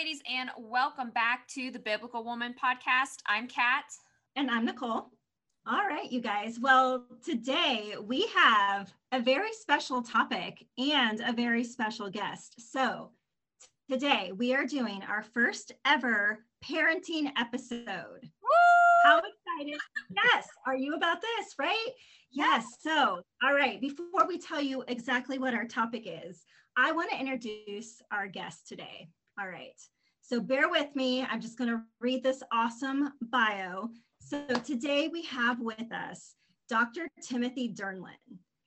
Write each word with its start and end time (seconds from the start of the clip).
ladies, 0.00 0.22
and 0.32 0.48
welcome 0.56 1.10
back 1.10 1.46
to 1.46 1.70
the 1.70 1.78
Biblical 1.78 2.24
Woman 2.24 2.54
podcast. 2.54 3.18
I'm 3.26 3.46
Cat. 3.46 3.84
And 4.34 4.50
I'm 4.50 4.64
Nicole. 4.64 5.10
All 5.66 5.86
right, 5.86 6.10
you 6.10 6.22
guys. 6.22 6.58
Well, 6.58 7.04
today 7.22 7.96
we 8.02 8.26
have 8.34 8.90
a 9.12 9.20
very 9.20 9.52
special 9.52 10.00
topic 10.00 10.64
and 10.78 11.20
a 11.20 11.34
very 11.34 11.62
special 11.62 12.08
guest. 12.08 12.54
So, 12.72 13.10
today 13.90 14.32
we 14.34 14.54
are 14.54 14.64
doing 14.64 15.02
our 15.02 15.22
first 15.22 15.72
ever 15.84 16.38
parenting 16.64 17.30
episode. 17.36 18.22
Woo! 18.22 19.04
How 19.04 19.18
excited! 19.18 19.78
Yes, 20.16 20.46
are 20.66 20.76
you 20.76 20.94
about 20.94 21.20
this, 21.20 21.56
right? 21.58 21.88
Yes. 22.32 22.64
So, 22.80 23.20
all 23.44 23.54
right, 23.54 23.78
before 23.82 24.26
we 24.26 24.38
tell 24.38 24.62
you 24.62 24.82
exactly 24.88 25.38
what 25.38 25.52
our 25.52 25.66
topic 25.66 26.04
is, 26.06 26.42
I 26.74 26.92
want 26.92 27.10
to 27.10 27.20
introduce 27.20 28.00
our 28.10 28.28
guest 28.28 28.66
today. 28.66 29.10
All 29.40 29.48
right. 29.48 29.80
So 30.20 30.38
bear 30.38 30.68
with 30.68 30.94
me. 30.94 31.22
I'm 31.22 31.40
just 31.40 31.56
going 31.56 31.70
to 31.70 31.80
read 31.98 32.22
this 32.22 32.42
awesome 32.52 33.10
bio. 33.32 33.88
So 34.20 34.46
today 34.66 35.08
we 35.08 35.22
have 35.22 35.60
with 35.60 35.90
us 35.92 36.34
Dr. 36.68 37.08
Timothy 37.22 37.72
Dernlan. 37.72 38.18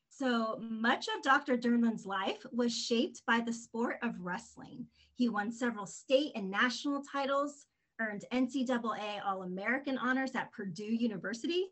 So 0.10 0.60
much 0.60 1.08
of 1.16 1.22
Dr. 1.22 1.58
Dernlan's 1.58 2.08
life 2.08 2.44
was 2.52 2.76
shaped 2.76 3.22
by 3.28 3.40
the 3.40 3.54
sport 3.54 3.98
of 4.02 4.20
wrestling. 4.20 4.88
He 5.14 5.30
won 5.30 5.52
several 5.52 5.86
state 5.86 6.32
and 6.34 6.50
national 6.50 7.04
titles, 7.04 7.68
earned 8.02 8.26
NCAA 8.34 9.24
All 9.24 9.44
American 9.44 10.00
honors 10.00 10.34
at 10.34 10.52
Purdue 10.54 10.84
University, 10.86 11.68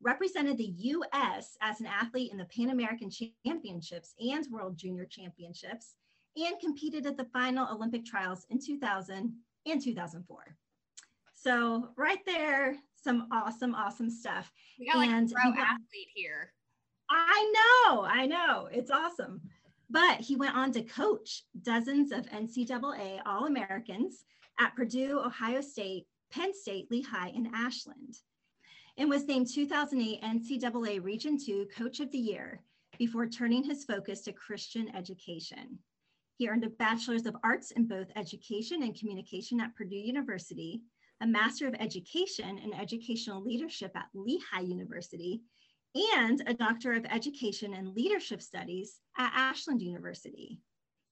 represented 0.00 0.58
the 0.58 0.74
US 0.76 1.56
as 1.60 1.80
an 1.80 1.86
athlete 1.86 2.30
in 2.30 2.38
the 2.38 2.44
Pan 2.44 2.70
American 2.70 3.10
Championships 3.10 4.14
and 4.20 4.46
World 4.48 4.76
Junior 4.78 5.06
Championships, 5.06 5.96
and 6.46 6.58
competed 6.60 7.06
at 7.06 7.16
the 7.16 7.24
final 7.32 7.68
Olympic 7.72 8.04
trials 8.04 8.46
in 8.50 8.58
2000 8.60 9.32
and 9.66 9.82
2004. 9.82 10.56
So 11.34 11.90
right 11.96 12.24
there, 12.26 12.76
some 12.96 13.28
awesome, 13.30 13.74
awesome 13.74 14.10
stuff. 14.10 14.50
We 14.78 14.86
got 14.86 14.96
like 14.96 15.10
and 15.10 15.30
a 15.30 15.34
pro 15.34 15.50
athlete 15.50 16.08
here. 16.14 16.52
I 17.10 17.52
know, 17.54 18.04
I 18.04 18.26
know. 18.26 18.68
It's 18.70 18.90
awesome. 18.90 19.40
But 19.90 20.20
he 20.20 20.36
went 20.36 20.54
on 20.54 20.72
to 20.72 20.82
coach 20.82 21.44
dozens 21.62 22.12
of 22.12 22.26
NCAA 22.26 23.20
All 23.24 23.46
Americans 23.46 24.24
at 24.60 24.74
Purdue, 24.74 25.20
Ohio 25.24 25.60
State, 25.60 26.06
Penn 26.30 26.52
State, 26.52 26.90
Lehigh, 26.90 27.30
and 27.34 27.48
Ashland, 27.54 28.18
and 28.98 29.08
was 29.08 29.26
named 29.26 29.48
2008 29.50 30.20
NCAA 30.22 31.02
Region 31.02 31.38
2 31.42 31.68
Coach 31.74 32.00
of 32.00 32.10
the 32.10 32.18
Year 32.18 32.60
before 32.98 33.26
turning 33.26 33.62
his 33.62 33.84
focus 33.84 34.22
to 34.22 34.32
Christian 34.32 34.94
education. 34.94 35.78
He 36.38 36.48
earned 36.48 36.62
a 36.62 36.70
Bachelor's 36.70 37.26
of 37.26 37.36
Arts 37.42 37.72
in 37.72 37.88
both 37.88 38.12
Education 38.14 38.84
and 38.84 38.96
Communication 38.96 39.60
at 39.60 39.74
Purdue 39.74 39.96
University, 39.96 40.82
a 41.20 41.26
Master 41.26 41.66
of 41.66 41.74
Education 41.74 42.58
in 42.58 42.72
Educational 42.72 43.42
Leadership 43.42 43.90
at 43.96 44.06
Lehigh 44.14 44.60
University, 44.60 45.42
and 46.14 46.40
a 46.46 46.54
Doctor 46.54 46.92
of 46.92 47.04
Education 47.06 47.74
and 47.74 47.92
Leadership 47.92 48.40
Studies 48.40 49.00
at 49.18 49.32
Ashland 49.34 49.82
University. 49.82 50.60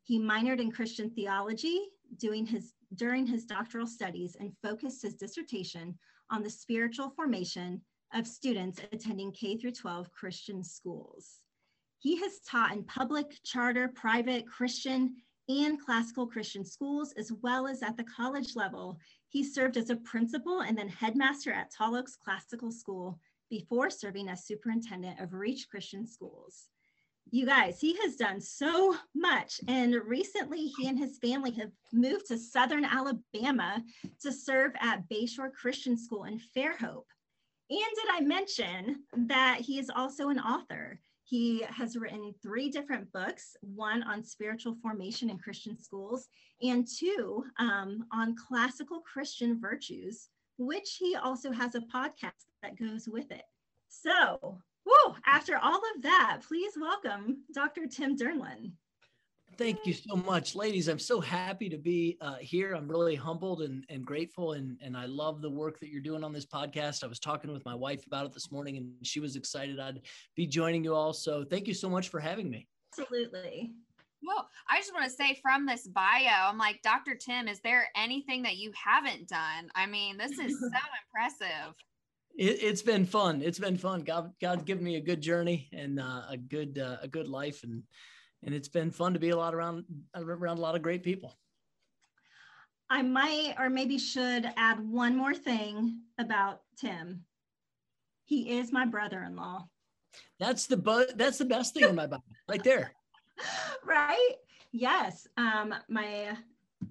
He 0.05 0.21
minored 0.21 0.61
in 0.61 0.71
Christian 0.71 1.11
theology 1.11 1.81
doing 2.19 2.47
his, 2.47 2.75
during 2.95 3.27
his 3.27 3.47
doctoral 3.47 3.89
studies 3.89 4.37
and 4.39 4.57
focused 4.63 5.03
his 5.03 5.17
dissertation 5.17 5.99
on 6.31 6.45
the 6.45 6.51
spiritual 6.51 7.11
formation 7.11 7.83
of 8.15 8.29
students 8.29 8.81
attending 8.93 9.33
K 9.33 9.57
through 9.57 9.73
12 9.73 10.09
Christian 10.13 10.63
schools. 10.63 11.41
He 12.07 12.15
has 12.21 12.39
taught 12.49 12.73
in 12.73 12.85
public, 12.85 13.37
charter, 13.43 13.89
private, 13.89 14.47
Christian, 14.47 15.17
and 15.49 15.85
classical 15.85 16.25
Christian 16.25 16.65
schools, 16.65 17.13
as 17.19 17.33
well 17.43 17.67
as 17.67 17.83
at 17.83 17.97
the 17.97 18.05
college 18.05 18.55
level. 18.55 19.01
He 19.29 19.43
served 19.43 19.77
as 19.77 19.91
a 19.91 19.97
principal 19.97 20.61
and 20.61 20.79
then 20.79 20.89
headmaster 20.89 21.53
at 21.53 21.73
Tall 21.73 21.97
Oaks 21.97 22.15
Classical 22.15 22.71
School 22.71 23.19
before 23.51 23.91
serving 23.91 24.29
as 24.29 24.47
superintendent 24.47 25.19
of 25.19 25.33
Reach 25.33 25.69
Christian 25.69 26.07
Schools. 26.07 26.69
You 27.33 27.45
guys, 27.45 27.81
he 27.81 27.97
has 28.03 28.15
done 28.15 28.41
so 28.41 28.95
much. 29.13 29.61
And 29.67 29.93
recently, 30.07 30.69
he 30.79 30.87
and 30.87 30.97
his 30.97 31.19
family 31.19 31.51
have 31.55 31.73
moved 31.93 32.29
to 32.29 32.39
Southern 32.39 32.85
Alabama 32.85 33.83
to 34.21 34.31
serve 34.31 34.71
at 34.79 35.09
Bayshore 35.09 35.53
Christian 35.53 35.99
School 35.99 36.23
in 36.23 36.41
Fairhope. 36.57 37.11
And 37.69 37.81
did 37.97 38.11
I 38.13 38.21
mention 38.21 39.03
that 39.13 39.59
he 39.61 39.81
is 39.81 39.91
also 39.91 40.29
an 40.29 40.39
author? 40.39 41.01
He 41.29 41.65
has 41.71 41.97
written 41.97 42.33
three 42.41 42.71
different 42.71 43.13
books 43.13 43.57
one 43.61 44.05
on 44.05 44.23
spiritual 44.23 44.77
formation 44.81 45.29
in 45.29 45.39
Christian 45.39 45.77
schools, 45.77 46.29
and 46.63 46.87
two 46.87 47.45
um, 47.59 48.07
on 48.13 48.37
classical 48.37 49.01
Christian 49.01 49.61
virtues, 49.61 50.29
which 50.57 50.99
he 51.01 51.17
also 51.17 51.51
has 51.51 51.75
a 51.75 51.81
podcast 51.81 52.47
that 52.63 52.79
goes 52.79 53.09
with 53.09 53.33
it. 53.33 53.43
So, 53.89 54.61
whoa, 54.85 55.17
after 55.27 55.59
all 55.59 55.81
of 55.97 56.03
that, 56.03 56.43
please 56.47 56.75
welcome 56.81 57.39
Dr. 57.53 57.89
Tim 57.89 58.17
Dernlan. 58.17 58.71
Thank 59.59 59.87
you 59.87 59.95
so 59.95 60.17
much, 60.17 60.55
ladies. 60.55 60.89
I'm 60.89 60.99
so 60.99 61.19
happy 61.19 61.71
to 61.71 61.79
be 61.79 62.19
uh, 62.21 62.37
here. 62.37 62.75
I'm 62.75 62.87
really 62.87 63.15
humbled 63.15 63.63
and, 63.63 63.85
and 63.89 64.05
grateful, 64.05 64.53
and, 64.53 64.77
and 64.83 64.95
I 64.95 65.07
love 65.07 65.41
the 65.41 65.49
work 65.49 65.81
that 65.81 65.89
you're 65.89 66.03
doing 66.03 66.23
on 66.23 66.33
this 66.33 66.45
podcast. 66.45 67.03
I 67.03 67.07
was 67.07 67.19
talking 67.19 67.51
with 67.51 67.65
my 67.65 67.75
wife 67.75 68.07
about 68.07 68.27
it 68.27 68.35
this 68.35 68.53
morning, 68.53 68.77
and 68.77 68.93
she 69.03 69.19
was 69.19 69.35
excited 69.35 69.81
I'd 69.81 70.03
be 70.35 70.47
joining 70.47 70.85
you 70.85 70.95
all. 70.95 71.15
So 71.15 71.43
thank 71.43 71.67
you 71.69 71.75
so 71.75 71.89
much 71.89 72.11
for 72.11 72.21
having 72.21 72.51
me. 72.51 72.69
Absolutely. 72.99 73.73
Well, 74.23 74.47
I 74.69 74.79
just 74.79 74.93
want 74.93 75.05
to 75.07 75.11
say 75.11 75.39
from 75.41 75.65
this 75.65 75.87
bio, 75.87 76.49
I'm 76.49 76.59
like, 76.59 76.83
Dr. 76.83 77.15
Tim, 77.15 77.49
is 77.49 77.61
there 77.61 77.89
anything 77.97 78.43
that 78.43 78.57
you 78.57 78.73
haven't 78.75 79.29
done? 79.29 79.71
I 79.75 79.87
mean, 79.87 80.19
this 80.19 80.33
is 80.33 80.59
so 80.61 80.69
impressive. 81.07 81.75
It, 82.37 82.61
has 82.61 82.83
been 82.83 83.07
fun. 83.07 83.41
It's 83.41 83.59
been 83.59 83.79
fun. 83.79 84.03
God, 84.03 84.33
God's 84.39 84.65
given 84.65 84.85
me 84.85 84.97
a 84.97 85.01
good 85.01 85.23
journey 85.23 85.71
and 85.73 85.99
uh, 85.99 86.23
a 86.29 86.37
good, 86.37 86.79
uh, 86.79 86.99
a 87.01 87.09
good 87.09 87.29
life, 87.29 87.63
and 87.63 87.83
and 88.45 88.55
it's 88.55 88.69
been 88.69 88.91
fun 88.91 89.15
to 89.15 89.19
be 89.19 89.31
a 89.31 89.37
lot 89.37 89.55
around 89.55 89.85
around 90.15 90.59
a 90.59 90.61
lot 90.61 90.75
of 90.75 90.83
great 90.83 91.03
people. 91.03 91.37
I 92.89 93.03
might 93.03 93.55
or 93.59 93.69
maybe 93.69 93.99
should 93.99 94.49
add 94.57 94.79
one 94.89 95.17
more 95.17 95.35
thing 95.35 96.03
about 96.19 96.61
Tim. 96.79 97.25
He 98.25 98.59
is 98.59 98.73
my 98.73 98.87
brother-in-law. 98.87 99.67
That's 100.39 100.67
the 100.67 100.77
bu- 100.77 101.13
that's 101.17 101.39
the 101.39 101.45
best 101.45 101.75
thing 101.75 101.89
in 101.89 101.95
my 101.95 102.07
body 102.07 102.23
right 102.49 102.63
there. 102.63 102.93
right? 103.85 104.35
Yes. 104.73 105.27
Um, 105.37 105.75
my 105.89 106.37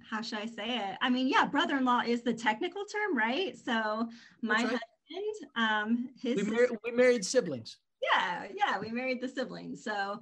how 0.10 0.22
should 0.22 0.40
I 0.40 0.46
say 0.46 0.78
it? 0.78 0.98
I 1.02 1.10
mean, 1.10 1.28
yeah, 1.28 1.46
brother-in-law 1.46 2.02
is 2.06 2.24
the 2.24 2.34
technical 2.34 2.84
term, 2.86 3.18
right? 3.18 3.58
So 3.58 4.10
my 4.42 4.56
right. 4.56 4.64
husband, 4.64 5.52
um, 5.56 6.10
his 6.22 6.44
we, 6.44 6.52
mar- 6.52 6.80
we 6.84 6.92
married 6.92 7.24
siblings. 7.24 7.78
Yeah, 8.02 8.46
yeah, 8.56 8.80
we 8.80 8.90
married 8.90 9.22
the 9.22 9.28
siblings. 9.28 9.84
So 9.84 10.20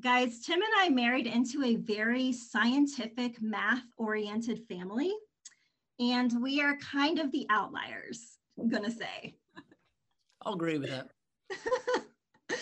guys, 0.00 0.40
Tim 0.40 0.60
and 0.60 0.72
I 0.78 0.88
married 0.88 1.26
into 1.26 1.62
a 1.62 1.76
very 1.76 2.32
scientific, 2.32 3.40
math 3.40 3.84
oriented 3.96 4.62
family. 4.68 5.12
And 5.98 6.42
we 6.42 6.62
are 6.62 6.76
kind 6.76 7.18
of 7.18 7.30
the 7.30 7.46
outliers, 7.50 8.38
I'm 8.58 8.68
going 8.68 8.84
to 8.84 8.90
say. 8.90 9.36
I'll 10.42 10.54
agree 10.54 10.78
with 10.78 10.88
that. 10.88 11.10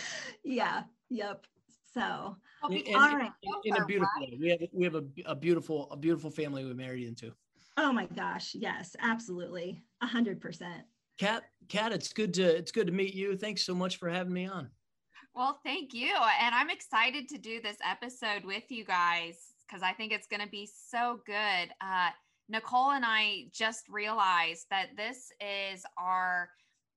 yeah, 0.45 0.83
yep. 1.09 1.47
So, 1.95 2.37
in, 2.69 2.79
in, 2.79 2.97
all 2.97 3.17
right. 3.17 3.31
In, 3.43 3.53
in 3.77 3.83
a 3.83 3.87
beautiful 3.87 4.21
way. 4.21 4.37
We 4.41 4.49
have, 4.49 4.61
we 4.73 4.85
have 4.85 4.95
a, 4.97 5.05
a 5.27 5.37
beautiful, 5.37 5.89
a 5.93 5.97
beautiful 5.97 6.31
family 6.31 6.65
we 6.65 6.75
married 6.75 7.07
into. 7.07 7.33
Oh 7.77 7.93
my 7.93 8.07
gosh. 8.07 8.55
Yes, 8.55 8.97
absolutely. 9.01 9.83
A 10.03 10.07
hundred 10.07 10.41
percent. 10.41 10.83
Cat, 11.19 11.45
Cat, 11.69 11.93
it's 11.93 12.13
good 12.13 12.35
to, 12.35 12.43
it's 12.43 12.73
good 12.73 12.89
to 12.89 12.93
meet 12.93 13.15
you. 13.15 13.37
Thanks 13.37 13.63
so 13.63 13.75
much 13.75 13.97
for 13.97 14.09
having 14.09 14.33
me 14.33 14.47
on. 14.47 14.71
Well, 15.39 15.61
thank 15.65 15.95
you. 15.95 16.13
And 16.43 16.53
I'm 16.53 16.69
excited 16.69 17.29
to 17.29 17.39
do 17.39 17.61
this 17.63 17.77
episode 17.89 18.45
with 18.45 18.65
you 18.71 18.85
guys 18.85 19.37
because 19.65 19.85
I 19.85 19.93
think 19.93 20.13
it's 20.13 20.27
going 20.27 20.43
to 20.43 20.49
be 20.49 20.69
so 20.91 21.21
good. 21.27 21.69
Uh, 21.81 22.11
Nicole 22.49 22.91
and 22.91 23.05
I 23.07 23.45
just 23.53 23.89
realized 23.89 24.67
that 24.73 24.89
this 24.97 25.31
is 25.41 25.85
our 25.97 26.49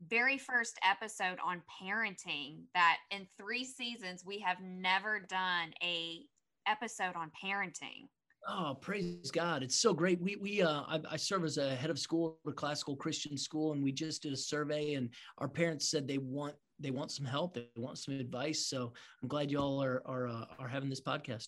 very 0.07 0.39
first 0.39 0.79
episode 0.83 1.37
on 1.45 1.61
parenting 1.79 2.61
that 2.73 2.97
in 3.11 3.27
three 3.39 3.63
seasons 3.63 4.23
we 4.25 4.39
have 4.39 4.57
never 4.59 5.19
done 5.29 5.71
a 5.83 6.21
episode 6.67 7.15
on 7.15 7.29
parenting 7.45 8.07
Oh, 8.47 8.75
praise 8.81 9.29
God. 9.29 9.61
It's 9.61 9.79
so 9.79 9.93
great. 9.93 10.19
We, 10.19 10.35
we, 10.35 10.63
uh, 10.63 10.81
I, 10.87 10.99
I, 11.11 11.15
serve 11.15 11.43
as 11.43 11.57
a 11.57 11.75
head 11.75 11.91
of 11.91 11.99
school 11.99 12.39
at 12.45 12.51
a 12.51 12.55
classical 12.55 12.95
Christian 12.95 13.37
school, 13.37 13.73
and 13.73 13.83
we 13.83 13.91
just 13.91 14.23
did 14.23 14.33
a 14.33 14.37
survey 14.37 14.95
and 14.95 15.09
our 15.37 15.47
parents 15.47 15.91
said 15.91 16.07
they 16.07 16.17
want 16.17 16.55
they 16.81 16.91
want 16.91 17.11
some 17.11 17.25
help, 17.25 17.53
they 17.53 17.67
want 17.75 17.97
some 17.97 18.19
advice. 18.19 18.65
So 18.65 18.93
I'm 19.21 19.27
glad 19.27 19.51
you 19.51 19.59
all 19.59 19.81
are 19.81 20.01
are 20.05 20.27
uh, 20.27 20.45
are 20.59 20.67
having 20.67 20.89
this 20.89 21.01
podcast. 21.01 21.47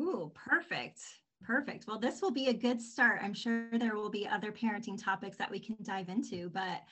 Ooh, 0.00 0.32
perfect. 0.34 1.00
Perfect. 1.42 1.86
Well, 1.86 2.00
this 2.00 2.20
will 2.20 2.32
be 2.32 2.48
a 2.48 2.52
good 2.52 2.82
start. 2.82 3.20
I'm 3.22 3.34
sure 3.34 3.68
there 3.72 3.94
will 3.94 4.10
be 4.10 4.26
other 4.26 4.50
parenting 4.50 5.02
topics 5.02 5.36
that 5.38 5.50
we 5.50 5.60
can 5.60 5.76
dive 5.82 6.08
into, 6.08 6.50
but 6.50 6.82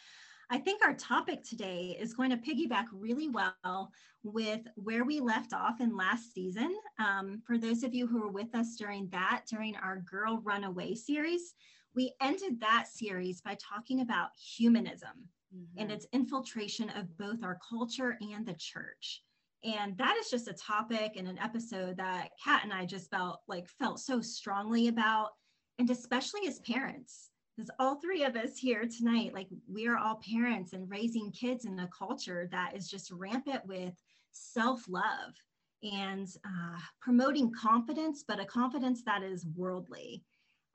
I 0.49 0.59
think 0.59 0.85
our 0.85 0.95
topic 0.95 1.43
today 1.43 1.97
is 1.99 2.15
going 2.15 2.31
to 2.31 2.37
piggyback 2.37 2.85
really 2.93 3.29
well 3.29 3.91
with 4.23 4.61
where 4.77 5.05
we 5.05 5.19
left 5.19 5.53
off 5.53 5.81
in 5.81 5.97
last 5.97 6.33
season. 6.33 6.77
Um, 7.01 7.43
for 7.45 7.59
those 7.59 7.83
of 7.83 7.93
you 7.95 8.07
who 8.07 8.21
were 8.21 8.31
with 8.31 8.55
us 8.55 8.77
during 8.77 9.09
that, 9.11 9.43
during 9.51 9.75
our 9.77 10.05
Girl 10.09 10.41
Runaway 10.45 10.95
series, 10.95 11.55
we 11.97 12.13
ended 12.21 12.61
that 12.61 12.87
series 12.87 13.41
by 13.41 13.57
talking 13.61 14.03
about 14.03 14.29
humanism 14.39 15.29
mm-hmm. 15.57 15.79
and 15.79 15.91
its 15.91 16.07
infiltration 16.13 16.91
of 16.91 17.17
both 17.19 17.43
our 17.43 17.59
culture 17.69 18.19
and 18.21 18.47
the 18.47 18.55
church. 18.55 19.23
And 19.65 19.97
that 19.99 20.17
is 20.17 20.31
just 20.31 20.49
a 20.49 20.53
topic 20.53 21.13
and 21.17 21.27
an 21.27 21.39
episode 21.39 21.97
that 21.97 22.31
Cat 22.43 22.63
and 22.65 22.73
I 22.73 22.85
just 22.85 23.11
felt 23.11 23.41
like 23.49 23.69
felt 23.69 24.01
so 24.01 24.21
strongly 24.21 24.89
about, 24.89 25.31
and 25.79 25.91
especially 25.91 26.47
as 26.47 26.61
parents 26.61 27.31
because 27.57 27.71
all 27.79 27.97
three 27.97 28.23
of 28.25 28.37
us 28.37 28.59
here 28.59 28.85
tonight, 28.87 29.33
like 29.33 29.49
we 29.73 29.89
are 29.89 29.97
all 29.97 30.21
parents 30.31 30.73
and 30.73 30.91
raising 30.91 31.31
kids 31.33 31.65
in 31.65 31.79
a 31.79 31.89
culture 31.89 32.49
that 32.53 32.77
is 32.77 32.89
just 32.89 33.11
rampant 33.11 33.65
with 33.67 33.95
self 34.33 34.85
love 34.89 35.35
and 35.83 36.29
uh, 36.45 36.79
promoting 37.01 37.53
confidence, 37.53 38.25
but 38.27 38.41
a 38.41 38.45
confidence 38.45 39.03
that 39.05 39.23
is 39.23 39.47
worldly. 39.55 40.23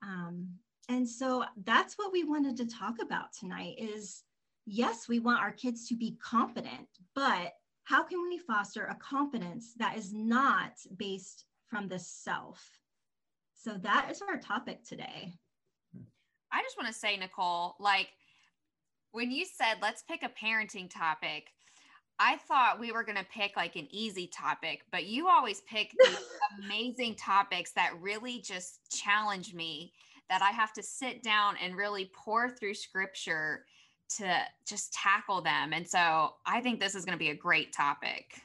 Um, 0.03 0.47
and 0.89 1.07
so 1.07 1.43
that's 1.65 1.97
what 1.97 2.11
we 2.11 2.23
wanted 2.23 2.57
to 2.57 2.65
talk 2.65 2.95
about 3.01 3.33
tonight 3.39 3.75
is 3.77 4.23
yes, 4.71 5.09
we 5.09 5.19
want 5.19 5.41
our 5.41 5.51
kids 5.51 5.87
to 5.89 5.95
be 5.95 6.17
confident, 6.23 6.87
but 7.13 7.53
how 7.83 8.03
can 8.03 8.21
we 8.29 8.37
foster 8.37 8.85
a 8.85 8.95
confidence 8.95 9.73
that 9.77 9.97
is 9.97 10.13
not 10.13 10.71
based 10.97 11.45
from 11.67 11.89
the 11.89 11.99
self? 11.99 12.79
So 13.53 13.73
that 13.83 14.07
is 14.09 14.21
our 14.21 14.37
topic 14.37 14.83
today. 14.87 15.33
I 16.53 16.61
just 16.61 16.77
want 16.77 16.87
to 16.87 16.97
say, 16.97 17.17
Nicole, 17.17 17.75
like 17.79 18.09
when 19.11 19.29
you 19.29 19.45
said, 19.45 19.75
let's 19.81 20.03
pick 20.03 20.23
a 20.23 20.29
parenting 20.29 20.89
topic, 20.89 21.47
I 22.17 22.37
thought 22.37 22.79
we 22.79 22.93
were 22.93 23.03
going 23.03 23.17
to 23.17 23.25
pick 23.25 23.57
like 23.57 23.75
an 23.75 23.87
easy 23.91 24.27
topic, 24.27 24.83
but 24.91 25.05
you 25.05 25.27
always 25.27 25.61
pick 25.61 25.91
these 26.03 26.17
amazing 26.63 27.15
topics 27.15 27.71
that 27.73 27.91
really 27.99 28.39
just 28.39 28.79
challenge 28.89 29.53
me 29.53 29.91
that 30.29 30.41
I 30.41 30.51
have 30.51 30.71
to 30.73 30.83
sit 30.83 31.23
down 31.23 31.55
and 31.61 31.75
really 31.75 32.09
pour 32.15 32.49
through 32.49 32.75
scripture 32.75 33.65
to 34.17 34.41
just 34.65 34.93
tackle 34.93 35.41
them. 35.41 35.73
And 35.73 35.87
so 35.87 36.33
I 36.45 36.61
think 36.61 36.79
this 36.79 36.95
is 36.95 37.05
going 37.05 37.17
to 37.17 37.23
be 37.23 37.29
a 37.29 37.35
great 37.35 37.73
topic. 37.73 38.41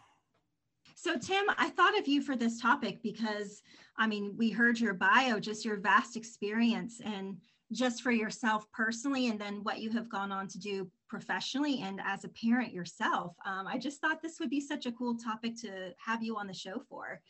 So, 0.94 1.16
Tim, 1.18 1.44
I 1.58 1.70
thought 1.70 1.98
of 1.98 2.08
you 2.08 2.22
for 2.22 2.36
this 2.36 2.60
topic 2.60 3.02
because 3.02 3.62
I 3.98 4.06
mean, 4.06 4.34
we 4.36 4.50
heard 4.50 4.78
your 4.78 4.94
bio, 4.94 5.40
just 5.40 5.64
your 5.64 5.76
vast 5.76 6.16
experience 6.16 7.00
and 7.04 7.38
just 7.72 8.02
for 8.02 8.10
yourself 8.10 8.70
personally 8.72 9.28
and 9.28 9.40
then 9.40 9.60
what 9.62 9.80
you 9.80 9.90
have 9.90 10.08
gone 10.08 10.30
on 10.30 10.46
to 10.48 10.58
do 10.58 10.88
professionally 11.08 11.82
and 11.82 12.00
as 12.04 12.24
a 12.24 12.28
parent 12.28 12.72
yourself. 12.72 13.34
Um, 13.44 13.66
I 13.66 13.78
just 13.78 14.00
thought 14.00 14.22
this 14.22 14.38
would 14.38 14.50
be 14.50 14.60
such 14.60 14.86
a 14.86 14.92
cool 14.92 15.16
topic 15.16 15.56
to 15.62 15.92
have 16.04 16.22
you 16.22 16.36
on 16.36 16.46
the 16.46 16.54
show 16.54 16.82
for. 16.88 17.20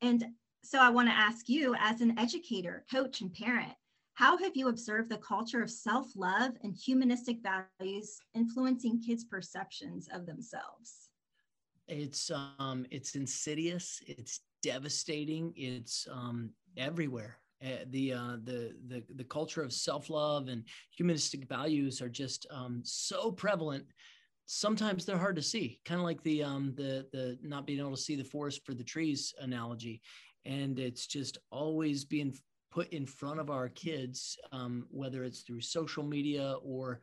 And 0.00 0.24
so 0.62 0.80
I 0.80 0.88
want 0.88 1.08
to 1.08 1.14
ask 1.14 1.48
you, 1.48 1.76
as 1.78 2.00
an 2.00 2.18
educator, 2.18 2.84
coach, 2.90 3.20
and 3.20 3.32
parent, 3.32 3.72
how 4.14 4.38
have 4.38 4.52
you 4.54 4.68
observed 4.68 5.10
the 5.10 5.18
culture 5.18 5.62
of 5.62 5.70
self 5.70 6.06
love 6.16 6.52
and 6.62 6.74
humanistic 6.74 7.38
values 7.42 8.18
influencing 8.34 9.02
kids' 9.02 9.24
perceptions 9.24 10.08
of 10.12 10.26
themselves? 10.26 11.08
It's 11.88 12.30
um, 12.30 12.86
it's 12.90 13.16
insidious. 13.16 14.00
It's 14.06 14.40
devastating. 14.62 15.52
It's 15.56 16.06
um, 16.10 16.50
everywhere. 16.76 17.38
Uh, 17.64 17.84
the 17.90 18.12
uh, 18.12 18.36
the 18.44 18.74
the 18.86 19.02
the 19.16 19.24
culture 19.24 19.62
of 19.62 19.72
self 19.72 20.08
love 20.10 20.48
and 20.48 20.64
humanistic 20.96 21.48
values 21.48 22.00
are 22.00 22.08
just 22.08 22.46
um, 22.50 22.80
so 22.84 23.32
prevalent. 23.32 23.84
Sometimes 24.46 25.04
they're 25.04 25.18
hard 25.18 25.36
to 25.36 25.42
see, 25.42 25.80
kind 25.84 26.00
of 26.00 26.04
like 26.04 26.22
the 26.22 26.44
um, 26.44 26.72
the 26.76 27.06
the 27.12 27.38
not 27.42 27.66
being 27.66 27.80
able 27.80 27.90
to 27.90 27.96
see 27.96 28.14
the 28.14 28.24
forest 28.24 28.64
for 28.64 28.74
the 28.74 28.84
trees 28.84 29.34
analogy, 29.40 30.02
and 30.44 30.78
it's 30.78 31.06
just 31.06 31.38
always 31.50 32.04
being 32.04 32.34
put 32.74 32.92
in 32.92 33.06
front 33.06 33.38
of 33.38 33.50
our 33.50 33.68
kids, 33.68 34.36
um, 34.50 34.86
whether 34.90 35.22
it's 35.22 35.42
through 35.42 35.60
social 35.60 36.02
media 36.02 36.56
or 36.64 37.00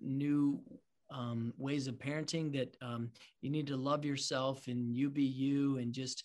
new 0.00 0.62
um, 1.10 1.52
ways 1.58 1.88
of 1.88 1.96
parenting 1.96 2.52
that 2.52 2.76
um, 2.80 3.10
you 3.42 3.50
need 3.50 3.66
to 3.66 3.76
love 3.76 4.04
yourself 4.04 4.68
and 4.68 4.94
you 4.94 5.10
be 5.10 5.24
you 5.24 5.78
and 5.78 5.92
just 5.92 6.22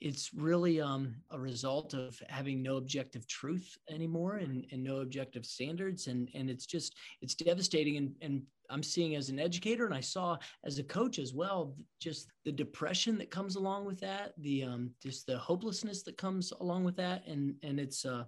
it's 0.00 0.34
really 0.34 0.80
um, 0.80 1.14
a 1.30 1.38
result 1.38 1.94
of 1.94 2.20
having 2.28 2.62
no 2.62 2.76
objective 2.76 3.26
truth 3.28 3.78
anymore 3.88 4.36
and, 4.36 4.66
and 4.70 4.82
no 4.82 4.96
objective 4.96 5.46
standards. 5.46 6.06
And 6.06 6.28
and 6.34 6.50
it's 6.50 6.66
just 6.66 6.96
it's 7.22 7.34
devastating 7.34 7.96
and, 7.96 8.14
and 8.20 8.42
i'm 8.70 8.82
seeing 8.82 9.16
as 9.16 9.28
an 9.28 9.38
educator 9.38 9.86
and 9.86 9.94
i 9.94 10.00
saw 10.00 10.36
as 10.64 10.78
a 10.78 10.84
coach 10.84 11.18
as 11.18 11.34
well 11.34 11.74
just 12.00 12.30
the 12.44 12.52
depression 12.52 13.18
that 13.18 13.30
comes 13.30 13.56
along 13.56 13.84
with 13.84 14.00
that 14.00 14.32
the 14.38 14.62
um, 14.62 14.90
just 15.02 15.26
the 15.26 15.38
hopelessness 15.38 16.02
that 16.02 16.16
comes 16.16 16.52
along 16.60 16.84
with 16.84 16.96
that 16.96 17.26
and 17.26 17.54
and 17.62 17.80
it's 17.80 18.04
uh 18.04 18.24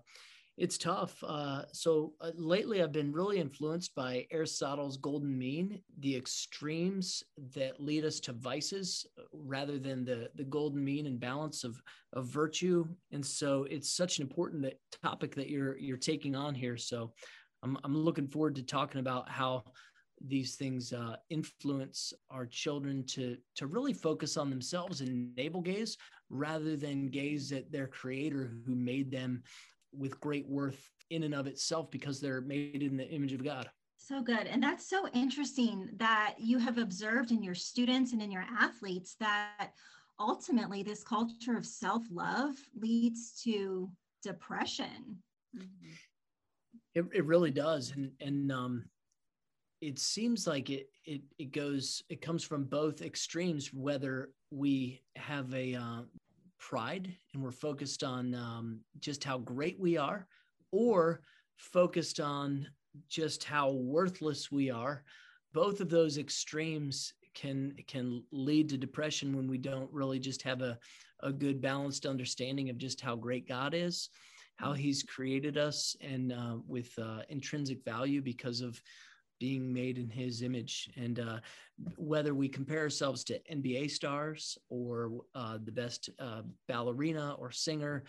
it's 0.58 0.76
tough. 0.76 1.23
Uh, 1.23 1.62
so 1.73 2.12
uh, 2.20 2.32
lately, 2.35 2.82
I've 2.82 2.93
been 2.93 3.12
really 3.12 3.38
influenced 3.38 3.94
by 3.94 4.26
Aristotle's 4.32 4.96
golden 4.96 5.38
mean, 5.38 5.81
the 6.00 6.17
extremes 6.17 7.23
that 7.55 7.81
lead 7.81 8.05
us 8.05 8.19
to 8.20 8.32
vices, 8.32 9.06
uh, 9.19 9.23
rather 9.32 9.79
than 9.79 10.05
the 10.05 10.31
the 10.34 10.44
golden 10.44 10.84
mean 10.84 11.06
and 11.06 11.20
balance 11.20 11.62
of 11.62 11.81
of 12.12 12.26
virtue. 12.26 12.87
And 13.12 13.25
so, 13.25 13.67
it's 13.70 13.91
such 13.91 14.19
an 14.19 14.23
important 14.23 14.62
that, 14.62 14.81
topic 15.02 15.37
that 15.37 15.49
you're 15.49 15.79
you're 15.79 15.96
taking 15.96 16.34
on 16.34 16.55
here. 16.56 16.76
So, 16.76 17.12
I'm 17.62 17.79
I'm 17.84 17.96
looking 17.96 18.26
forward 18.26 18.56
to 18.56 18.62
talking 18.62 19.00
about 19.00 19.29
how 19.29 19.62
these 20.26 20.56
things 20.56 20.93
uh, 20.93 21.17
influence 21.31 22.12
our 22.31 22.47
children 22.47 23.05
to 23.05 23.37
to 23.55 23.67
really 23.67 23.93
focus 23.93 24.37
on 24.37 24.50
themselves 24.50 25.00
and 25.00 25.35
navel 25.37 25.61
gaze 25.61 25.97
rather 26.31 26.76
than 26.76 27.09
gaze 27.09 27.53
at 27.53 27.70
their 27.70 27.87
creator 27.87 28.53
who 28.67 28.75
made 28.75 29.11
them 29.11 29.43
with 29.93 30.20
great 30.20 30.47
worth 30.49 30.91
in 31.11 31.23
and 31.23 31.35
of 31.35 31.47
itself 31.47 31.91
because 31.91 32.20
they're 32.20 32.41
made 32.41 32.82
in 32.82 32.97
the 32.97 33.09
image 33.09 33.32
of 33.32 33.43
God. 33.43 33.70
So 33.97 34.23
good. 34.23 34.47
And 34.47 34.62
that's 34.62 34.88
so 34.88 35.09
interesting 35.09 35.91
that 35.97 36.35
you 36.38 36.59
have 36.59 36.79
observed 36.79 37.31
in 37.31 37.43
your 37.43 37.55
students 37.55 38.12
and 38.12 38.23
in 38.23 38.31
your 38.31 38.44
athletes 38.59 39.17
that 39.20 39.73
ultimately 40.20 40.82
this 40.82 41.03
culture 41.03 41.56
of 41.56 41.67
self 41.67 42.03
love 42.11 42.55
leads 42.79 43.41
to 43.43 43.91
depression. 44.23 45.23
Mm-hmm. 45.56 45.91
It, 46.94 47.05
it 47.12 47.25
really 47.25 47.50
does. 47.50 47.93
And, 47.97 48.11
and, 48.20 48.50
um, 48.53 48.85
it 49.81 49.99
seems 49.99 50.47
like 50.47 50.71
it, 50.71 50.89
it 51.05 51.23
it 51.39 51.53
goes 51.53 52.03
it 52.09 52.21
comes 52.21 52.43
from 52.43 52.65
both 52.65 53.03
extremes 53.03 53.73
whether 53.73 54.31
we 54.51 55.01
have 55.17 55.53
a 55.55 55.75
uh, 55.75 56.01
pride 56.58 57.15
and 57.32 57.43
we're 57.43 57.51
focused 57.53 58.03
on 58.03 58.35
um, 58.35 58.81
just 58.99 59.25
how 59.25 59.39
great 59.39 59.79
we 59.79 59.97
are, 59.97 60.27
or 60.73 61.23
focused 61.56 62.20
on 62.20 62.67
just 63.08 63.44
how 63.44 63.70
worthless 63.70 64.51
we 64.51 64.70
are. 64.70 65.05
Both 65.53 65.81
of 65.81 65.89
those 65.89 66.19
extremes 66.19 67.15
can 67.35 67.75
can 67.87 68.25
lead 68.32 68.69
to 68.70 68.77
depression 68.77 69.37
when 69.37 69.49
we 69.49 69.58
don't 69.58 69.93
really 69.93 70.19
just 70.19 70.43
have 70.43 70.61
a, 70.61 70.79
a 71.23 71.32
good 71.32 71.61
balanced 71.61 72.06
understanding 72.06 72.69
of 72.69 72.79
just 72.79 73.01
how 73.01 73.15
great 73.15 73.49
God 73.49 73.75
is, 73.75 74.11
how 74.56 74.73
He's 74.73 75.05
created 75.05 75.56
us, 75.56 75.97
and 76.01 76.32
uh, 76.32 76.56
with 76.67 76.91
uh, 76.99 77.20
intrinsic 77.29 77.85
value 77.85 78.20
because 78.20 78.61
of 78.61 78.81
being 79.39 79.73
made 79.73 79.99
in 79.99 80.09
his 80.09 80.43
image. 80.43 80.91
And 80.97 81.21
uh, 81.21 81.39
whether 81.97 82.35
we 82.35 82.49
compare 82.49 82.81
ourselves 82.81 83.25
to 83.25 83.41
NBA 83.53 83.91
stars 83.91 84.59
or 84.69 85.11
uh, 85.35 85.59
the 85.63 85.73
best 85.73 86.11
uh, 86.19 86.43
ballerina 86.67 87.35
or 87.39 87.51
singer 87.51 88.05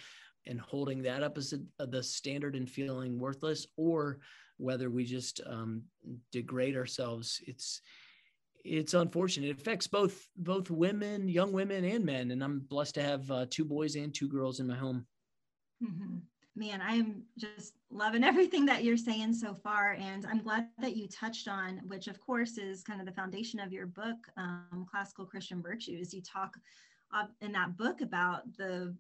and 0.48 0.60
holding 0.60 1.02
that 1.04 1.24
up 1.24 1.38
as 1.38 1.54
a, 1.54 1.86
the 1.86 2.02
standard 2.02 2.56
and 2.56 2.70
feeling 2.70 3.20
worthless, 3.20 3.68
or 3.78 4.20
whether 4.58 4.90
we 4.90 5.06
just 5.06 5.42
um, 5.46 5.84
degrade 6.32 6.76
ourselves, 6.76 7.42
it's 7.46 7.82
it's 8.66 8.94
unfortunate. 8.94 9.50
It 9.50 9.60
affects 9.60 9.88
both 9.88 10.28
both 10.36 10.70
women, 10.70 11.30
young 11.30 11.54
women, 11.54 11.86
and 11.86 12.06
men. 12.06 12.32
And 12.32 12.44
I'm 12.44 12.60
blessed 12.60 12.96
to 12.96 13.02
have 13.02 13.32
uh, 13.32 13.46
two 13.50 13.64
boys 13.64 13.96
and 13.96 14.14
two 14.14 14.28
girls 14.28 14.60
in 14.60 14.68
my 14.68 14.76
home. 14.76 15.06
Mm-hmm 15.84 16.18
man, 16.60 16.82
I'm 16.86 17.24
just 17.38 17.74
loving 17.90 18.24
everything 18.32 18.66
that 18.66 18.84
you're 18.84 18.98
saying 18.98 19.34
so 19.34 19.56
far. 19.56 19.94
And 19.94 20.28
I'm 20.28 20.44
glad 20.44 20.68
that 20.80 20.96
you 20.96 21.08
touched 21.08 21.48
on, 21.48 21.82
which 21.88 22.08
of 22.08 22.20
course 22.20 22.58
is 22.58 22.84
kind 22.84 23.00
of 23.00 23.08
the 23.08 23.14
foundation 23.14 23.60
of 23.60 23.72
your 23.72 23.88
book, 23.88 24.18
um, 24.38 24.86
Classical 24.92 25.26
Christian 25.26 25.62
Virtues. 25.62 26.14
You 26.14 26.22
talk 26.22 26.56
uh, 27.16 27.26
in 27.42 27.54
that 27.54 27.78
book 27.78 28.02
about 28.02 28.42
the 28.58 28.94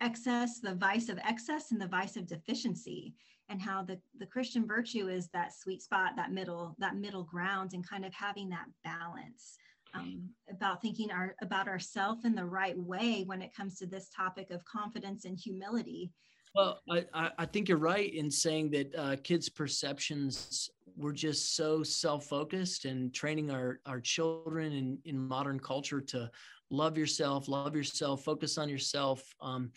excess, 0.00 0.58
the 0.60 0.74
vice 0.74 1.10
of 1.10 1.18
excess 1.18 1.70
and 1.70 1.80
the 1.80 1.86
vice 1.86 2.16
of 2.16 2.26
deficiency 2.26 3.14
and 3.50 3.60
how 3.60 3.82
the, 3.82 4.00
the 4.18 4.26
Christian 4.26 4.66
virtue 4.66 5.08
is 5.08 5.28
that 5.28 5.52
sweet 5.52 5.82
spot, 5.82 6.12
that 6.16 6.32
middle, 6.32 6.74
that 6.78 6.96
middle 6.96 7.24
ground 7.24 7.74
and 7.74 7.86
kind 7.86 8.06
of 8.06 8.14
having 8.14 8.48
that 8.48 8.66
balance. 8.82 9.58
Um, 9.96 10.30
about 10.50 10.82
thinking 10.82 11.12
our, 11.12 11.36
about 11.40 11.68
ourself 11.68 12.24
in 12.24 12.34
the 12.34 12.44
right 12.44 12.76
way 12.76 13.22
when 13.26 13.40
it 13.40 13.54
comes 13.54 13.78
to 13.78 13.86
this 13.86 14.08
topic 14.08 14.50
of 14.50 14.64
confidence 14.64 15.24
and 15.24 15.38
humility 15.38 16.10
well, 16.54 16.80
I, 16.88 17.30
I 17.38 17.46
think 17.46 17.68
you're 17.68 17.78
right 17.78 18.12
in 18.12 18.30
saying 18.30 18.70
that 18.70 18.94
uh, 18.94 19.16
kids' 19.22 19.48
perceptions 19.48 20.70
we're 20.96 21.12
just 21.12 21.56
so 21.56 21.82
self-focused 21.82 22.84
and 22.84 23.12
training 23.12 23.50
our 23.50 23.80
our 23.86 24.00
children 24.00 24.72
in 24.72 24.98
in 25.04 25.18
modern 25.18 25.58
culture 25.58 26.00
to 26.00 26.30
love 26.70 26.96
yourself 26.96 27.48
love 27.48 27.74
yourself 27.74 28.22
focus 28.22 28.58
on 28.58 28.68
yourself 28.68 29.34
um, 29.40 29.72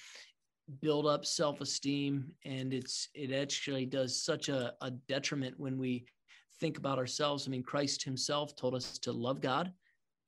build 0.81 1.07
up 1.07 1.25
self-esteem. 1.25 2.31
And 2.45 2.73
it's 2.73 3.09
it 3.15 3.31
actually 3.31 3.85
does 3.85 4.21
such 4.21 4.49
a, 4.49 4.73
a 4.81 4.91
detriment 4.91 5.59
when 5.59 5.77
we 5.77 6.05
think 6.59 6.77
about 6.77 6.99
ourselves. 6.99 7.47
I 7.47 7.49
mean 7.49 7.63
christ 7.63 8.03
himself 8.03 8.55
told 8.55 8.75
us 8.75 8.99
to 8.99 9.11
love 9.11 9.41
god 9.41 9.73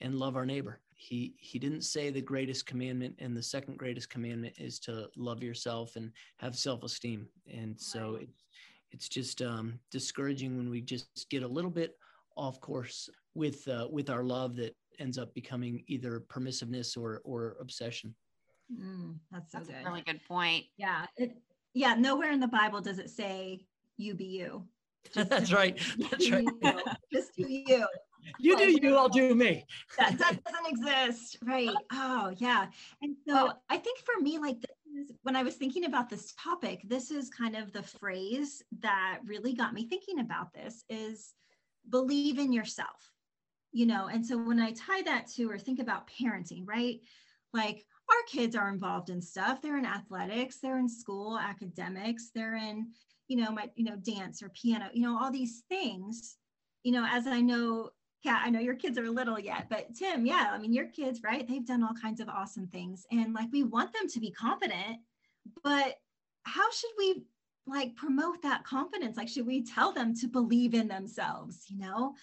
and 0.01 0.15
love 0.15 0.35
our 0.35 0.45
neighbor 0.45 0.81
he 1.01 1.33
he 1.37 1.57
didn't 1.57 1.83
say 1.83 2.09
the 2.09 2.21
greatest 2.21 2.65
commandment 2.65 3.15
and 3.19 3.35
the 3.35 3.43
second 3.43 3.77
greatest 3.77 4.09
commandment 4.09 4.53
is 4.57 4.79
to 4.79 5.07
love 5.15 5.41
yourself 5.41 5.95
and 5.95 6.11
have 6.37 6.57
self-esteem 6.57 7.25
and 7.51 7.79
so 7.79 8.13
right. 8.13 8.23
it's 8.23 8.43
it's 8.91 9.07
just 9.07 9.41
um, 9.41 9.79
discouraging 9.91 10.57
when 10.57 10.69
we 10.69 10.81
just 10.81 11.27
get 11.29 11.43
a 11.43 11.47
little 11.47 11.69
bit 11.69 11.95
off 12.35 12.59
course 12.59 13.09
with 13.33 13.67
uh, 13.67 13.87
with 13.89 14.09
our 14.09 14.23
love 14.23 14.55
that 14.55 14.75
ends 14.99 15.17
up 15.17 15.33
becoming 15.33 15.83
either 15.87 16.23
permissiveness 16.29 16.97
or 16.97 17.21
or 17.23 17.55
obsession 17.61 18.13
Mm, 18.71 19.15
that's 19.31 19.51
so 19.51 19.57
that's 19.57 19.69
good. 19.69 19.77
a 19.83 19.89
really 19.89 20.01
good 20.01 20.23
point. 20.27 20.65
Yeah. 20.77 21.05
It, 21.17 21.37
yeah. 21.73 21.95
Nowhere 21.95 22.31
in 22.31 22.39
the 22.39 22.47
Bible 22.47 22.81
does 22.81 22.99
it 22.99 23.09
say 23.09 23.65
you 23.97 24.13
be 24.13 24.25
you. 24.25 24.65
that's 25.15 25.51
right. 25.51 25.79
That's 25.97 26.29
right. 26.29 26.47
You. 26.61 26.81
Just 27.11 27.35
do 27.35 27.45
you. 27.47 27.85
You 28.39 28.57
do 28.57 28.71
you, 28.81 28.95
I'll 28.95 29.09
do 29.09 29.35
me. 29.35 29.65
That, 29.97 30.17
that 30.17 30.43
doesn't 30.45 30.67
exist. 30.67 31.37
Right. 31.43 31.69
Oh, 31.91 32.33
yeah. 32.37 32.67
And 33.01 33.15
so 33.27 33.51
I 33.69 33.77
think 33.77 33.99
for 33.99 34.21
me, 34.21 34.37
like 34.37 34.57
is, 34.97 35.11
when 35.23 35.35
I 35.35 35.43
was 35.43 35.55
thinking 35.55 35.85
about 35.85 36.09
this 36.09 36.33
topic, 36.41 36.81
this 36.85 37.11
is 37.11 37.29
kind 37.29 37.55
of 37.55 37.71
the 37.71 37.83
phrase 37.83 38.63
that 38.81 39.19
really 39.25 39.53
got 39.53 39.73
me 39.73 39.87
thinking 39.87 40.19
about 40.19 40.53
this 40.53 40.83
is 40.89 41.33
believe 41.89 42.39
in 42.39 42.53
yourself. 42.53 43.11
You 43.71 43.85
know, 43.85 44.07
and 44.07 44.25
so 44.25 44.37
when 44.37 44.59
I 44.59 44.71
tie 44.71 45.03
that 45.03 45.27
to 45.35 45.49
or 45.49 45.59
think 45.59 45.79
about 45.79 46.09
parenting, 46.09 46.63
right? 46.65 46.99
Like 47.53 47.85
our 48.09 48.23
kids 48.27 48.55
are 48.55 48.69
involved 48.69 49.09
in 49.09 49.21
stuff. 49.21 49.61
They're 49.61 49.77
in 49.77 49.85
athletics, 49.85 50.57
they're 50.61 50.79
in 50.79 50.89
school, 50.89 51.37
academics, 51.37 52.31
they're 52.33 52.55
in, 52.55 52.89
you 53.27 53.37
know, 53.37 53.51
my, 53.51 53.69
you 53.75 53.85
know, 53.85 53.95
dance 53.95 54.41
or 54.41 54.49
piano, 54.49 54.89
you 54.91 55.03
know, 55.03 55.19
all 55.19 55.31
these 55.31 55.63
things. 55.69 56.37
You 56.83 56.93
know, 56.93 57.05
as 57.07 57.27
I 57.27 57.41
know, 57.41 57.89
Cat, 58.23 58.41
I 58.43 58.49
know 58.49 58.59
your 58.59 58.75
kids 58.75 58.97
are 58.97 59.09
little 59.09 59.39
yet, 59.39 59.67
but 59.69 59.95
Tim, 59.95 60.25
yeah, 60.25 60.49
I 60.51 60.57
mean, 60.57 60.73
your 60.73 60.87
kids, 60.87 61.21
right? 61.23 61.47
They've 61.47 61.65
done 61.65 61.83
all 61.83 61.93
kinds 61.93 62.19
of 62.19 62.27
awesome 62.27 62.67
things. 62.67 63.05
And 63.11 63.33
like 63.33 63.49
we 63.51 63.63
want 63.63 63.93
them 63.93 64.07
to 64.09 64.19
be 64.19 64.31
confident, 64.31 64.99
but 65.63 65.95
how 66.43 66.69
should 66.71 66.91
we 66.97 67.23
like 67.65 67.95
promote 67.95 68.41
that 68.41 68.65
confidence? 68.65 69.15
Like, 69.15 69.29
should 69.29 69.47
we 69.47 69.63
tell 69.63 69.93
them 69.93 70.13
to 70.15 70.27
believe 70.27 70.73
in 70.73 70.87
themselves? 70.87 71.65
You 71.69 71.79
know, 71.79 72.13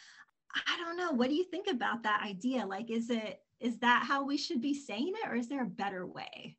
I 0.55 0.77
don't 0.79 0.99
know. 0.99 1.13
What 1.13 1.29
do 1.29 1.35
you 1.35 1.45
think 1.45 1.67
about 1.69 2.03
that 2.03 2.23
idea? 2.23 2.67
Like, 2.67 2.91
is 2.91 3.09
it 3.09 3.41
is 3.59 3.79
that 3.79 4.05
how 4.07 4.23
we 4.25 4.37
should 4.37 4.61
be 4.61 4.75
saying 4.75 5.15
it 5.23 5.29
or 5.29 5.35
is 5.35 5.49
there 5.49 5.63
a 5.63 5.67
better 5.67 6.07
way 6.07 6.59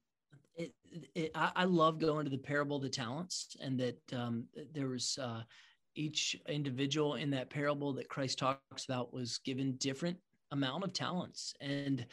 it, 0.56 0.74
it, 1.14 1.32
I, 1.36 1.66
love 1.66 2.00
going 2.00 2.26
to 2.26 2.32
the 2.32 2.38
parable 2.38 2.78
of 2.78 2.82
the 2.82 2.90
talents 2.90 3.56
and 3.62 3.80
that 3.80 4.14
um, 4.14 4.46
there 4.74 4.88
was 4.88 5.20
uh, 5.22 5.42
each 5.98 6.36
individual 6.48 7.16
in 7.16 7.30
that 7.32 7.50
parable 7.50 7.94
that 7.94 8.10
christ 8.10 8.40
talks 8.40 8.86
about 8.86 9.14
was 9.14 9.40
given 9.40 9.76
different 9.78 10.18
amount 10.52 10.84
of 10.84 10.94
talents 10.94 11.54
and 11.62 12.06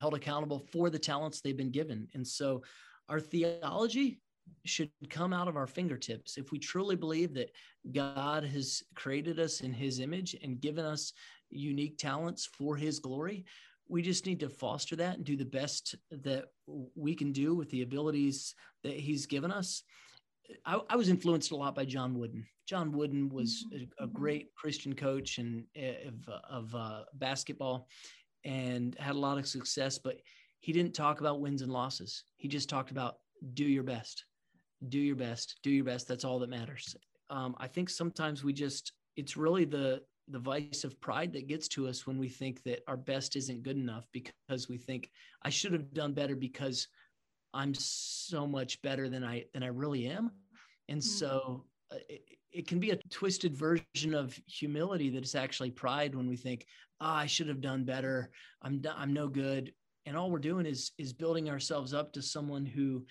held 0.00 0.14
accountable 0.14 0.58
for 0.72 0.90
the 0.90 0.98
talents 0.98 1.40
they've 1.40 1.56
been 1.56 1.70
given 1.70 2.08
and 2.14 2.26
so 2.26 2.62
our 3.08 3.20
theology 3.20 4.20
should 4.64 4.90
come 5.08 5.32
out 5.32 5.48
of 5.48 5.56
our 5.56 5.66
fingertips 5.66 6.36
if 6.36 6.52
we 6.52 6.58
truly 6.58 6.96
believe 6.96 7.34
that 7.34 7.50
god 7.92 8.44
has 8.44 8.82
created 8.94 9.38
us 9.38 9.60
in 9.60 9.72
his 9.72 10.00
image 10.00 10.36
and 10.42 10.60
given 10.60 10.84
us 10.84 11.12
unique 11.50 11.98
talents 11.98 12.48
for 12.56 12.76
his 12.76 12.98
glory 12.98 13.44
we 13.88 14.02
just 14.02 14.26
need 14.26 14.40
to 14.40 14.48
foster 14.48 14.96
that 14.96 15.16
and 15.16 15.24
do 15.24 15.36
the 15.36 15.44
best 15.44 15.94
that 16.10 16.46
we 16.94 17.14
can 17.14 17.32
do 17.32 17.54
with 17.54 17.70
the 17.70 17.82
abilities 17.82 18.54
that 18.82 18.94
he's 18.94 19.26
given 19.26 19.50
us. 19.50 19.82
I, 20.64 20.80
I 20.88 20.96
was 20.96 21.08
influenced 21.08 21.50
a 21.52 21.56
lot 21.56 21.74
by 21.74 21.84
John 21.84 22.18
Wooden. 22.18 22.46
John 22.66 22.92
Wooden 22.92 23.28
was 23.28 23.64
a, 23.72 23.76
a 23.76 24.06
mm-hmm. 24.06 24.12
great 24.12 24.54
Christian 24.54 24.94
coach 24.94 25.38
and 25.38 25.64
eh, 25.76 26.08
of, 26.08 26.28
of 26.48 26.74
uh, 26.74 27.02
basketball 27.14 27.88
and 28.44 28.96
had 28.98 29.16
a 29.16 29.18
lot 29.18 29.38
of 29.38 29.46
success, 29.46 29.98
but 29.98 30.16
he 30.60 30.72
didn't 30.72 30.94
talk 30.94 31.20
about 31.20 31.40
wins 31.40 31.62
and 31.62 31.72
losses. 31.72 32.24
He 32.36 32.48
just 32.48 32.68
talked 32.68 32.90
about 32.90 33.16
do 33.54 33.64
your 33.64 33.82
best, 33.82 34.24
do 34.88 34.98
your 34.98 35.16
best, 35.16 35.56
do 35.62 35.70
your 35.70 35.84
best. 35.84 36.08
That's 36.08 36.24
all 36.24 36.38
that 36.38 36.50
matters. 36.50 36.96
Um, 37.30 37.54
I 37.58 37.68
think 37.68 37.90
sometimes 37.90 38.44
we 38.44 38.52
just, 38.52 38.92
it's 39.16 39.36
really 39.36 39.64
the 39.64 40.02
the 40.28 40.38
vice 40.38 40.84
of 40.84 40.98
pride 41.00 41.32
that 41.34 41.48
gets 41.48 41.68
to 41.68 41.86
us 41.86 42.06
when 42.06 42.18
we 42.18 42.28
think 42.28 42.62
that 42.62 42.80
our 42.88 42.96
best 42.96 43.36
isn't 43.36 43.62
good 43.62 43.76
enough 43.76 44.06
because 44.12 44.68
we 44.68 44.78
think 44.78 45.10
I 45.42 45.50
should 45.50 45.72
have 45.72 45.92
done 45.92 46.14
better 46.14 46.34
because 46.34 46.88
I'm 47.52 47.74
so 47.74 48.46
much 48.46 48.80
better 48.82 49.08
than 49.08 49.22
I 49.22 49.44
than 49.52 49.62
I 49.62 49.68
really 49.68 50.06
am. 50.06 50.30
And 50.88 51.00
mm-hmm. 51.00 51.08
so 51.08 51.66
uh, 51.92 51.96
it, 52.08 52.22
it, 52.54 52.66
can 52.66 52.78
be 52.78 52.90
a 52.90 52.96
twisted 53.10 53.56
version 53.56 54.14
of 54.14 54.38
humility 54.46 55.10
that 55.10 55.24
is 55.24 55.34
actually 55.34 55.70
pride 55.70 56.14
when 56.14 56.28
we 56.28 56.36
think, 56.36 56.66
oh, 57.00 57.06
I 57.06 57.26
should 57.26 57.48
have 57.48 57.60
done 57.60 57.84
better. 57.84 58.30
I'm 58.62 58.82
I'm 58.96 59.12
no 59.12 59.28
good. 59.28 59.72
And 60.06 60.16
all 60.16 60.30
we're 60.30 60.38
doing 60.38 60.66
is 60.66 60.92
is 60.98 61.12
building 61.12 61.50
ourselves 61.50 61.92
up 61.92 62.12
to 62.12 62.22
someone 62.22 62.64
who 62.64 63.04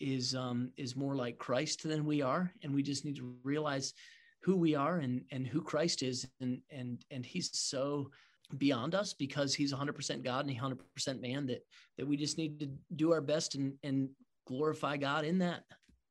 is 0.00 0.34
um 0.34 0.70
is 0.76 0.96
more 0.96 1.16
like 1.16 1.38
Christ 1.38 1.82
than 1.82 2.04
we 2.04 2.22
are. 2.22 2.52
And 2.62 2.74
we 2.74 2.82
just 2.82 3.04
need 3.04 3.16
to 3.16 3.34
realize 3.42 3.94
who 4.42 4.56
we 4.56 4.74
are 4.74 4.98
and 4.98 5.24
and 5.32 5.46
who 5.46 5.62
Christ 5.62 6.02
is 6.02 6.26
and 6.40 6.60
and 6.70 7.04
and 7.10 7.24
he's 7.24 7.50
so 7.58 8.10
beyond 8.58 8.94
us 8.94 9.14
because 9.14 9.54
he's 9.54 9.72
100% 9.72 10.22
God 10.22 10.40
and 10.40 10.50
he 10.50 10.60
100% 10.60 11.20
man 11.20 11.46
that 11.46 11.64
that 11.96 12.06
we 12.06 12.16
just 12.16 12.36
need 12.38 12.60
to 12.60 12.68
do 12.94 13.12
our 13.12 13.22
best 13.22 13.54
and 13.54 13.74
and 13.82 14.08
glorify 14.46 14.96
God 14.96 15.24
in 15.24 15.38
that. 15.38 15.64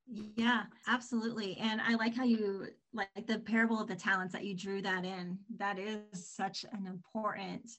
Yeah, 0.07 0.63
absolutely. 0.87 1.57
And 1.57 1.81
I 1.81 1.95
like 1.95 2.15
how 2.15 2.23
you 2.23 2.67
like 2.93 3.25
the 3.27 3.39
parable 3.39 3.79
of 3.79 3.87
the 3.87 3.95
talents 3.95 4.33
that 4.33 4.43
you 4.43 4.55
drew 4.55 4.81
that 4.81 5.05
in. 5.05 5.39
That 5.57 5.79
is 5.79 6.01
such 6.35 6.65
an 6.71 6.85
important 6.87 7.69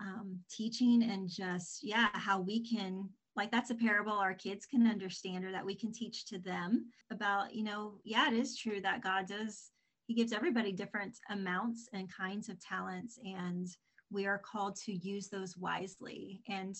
um, 0.00 0.38
teaching 0.50 1.02
and 1.02 1.28
just 1.28 1.80
yeah, 1.82 2.08
how 2.12 2.40
we 2.40 2.64
can 2.64 3.08
like 3.36 3.50
that's 3.50 3.70
a 3.70 3.74
parable 3.74 4.12
our 4.12 4.34
kids 4.34 4.66
can 4.66 4.86
understand 4.86 5.44
or 5.44 5.52
that 5.52 5.64
we 5.64 5.74
can 5.74 5.92
teach 5.92 6.24
to 6.26 6.38
them 6.38 6.86
about 7.12 7.54
you 7.54 7.62
know 7.62 7.98
yeah 8.04 8.28
it 8.28 8.34
is 8.34 8.56
true 8.56 8.80
that 8.80 9.02
god 9.02 9.26
does 9.26 9.70
he 10.06 10.14
gives 10.14 10.32
everybody 10.32 10.72
different 10.72 11.16
amounts 11.30 11.88
and 11.92 12.12
kinds 12.12 12.48
of 12.48 12.58
talents 12.60 13.18
and 13.24 13.68
we 14.10 14.26
are 14.26 14.38
called 14.38 14.76
to 14.76 14.92
use 14.92 15.28
those 15.28 15.56
wisely 15.56 16.42
and 16.48 16.76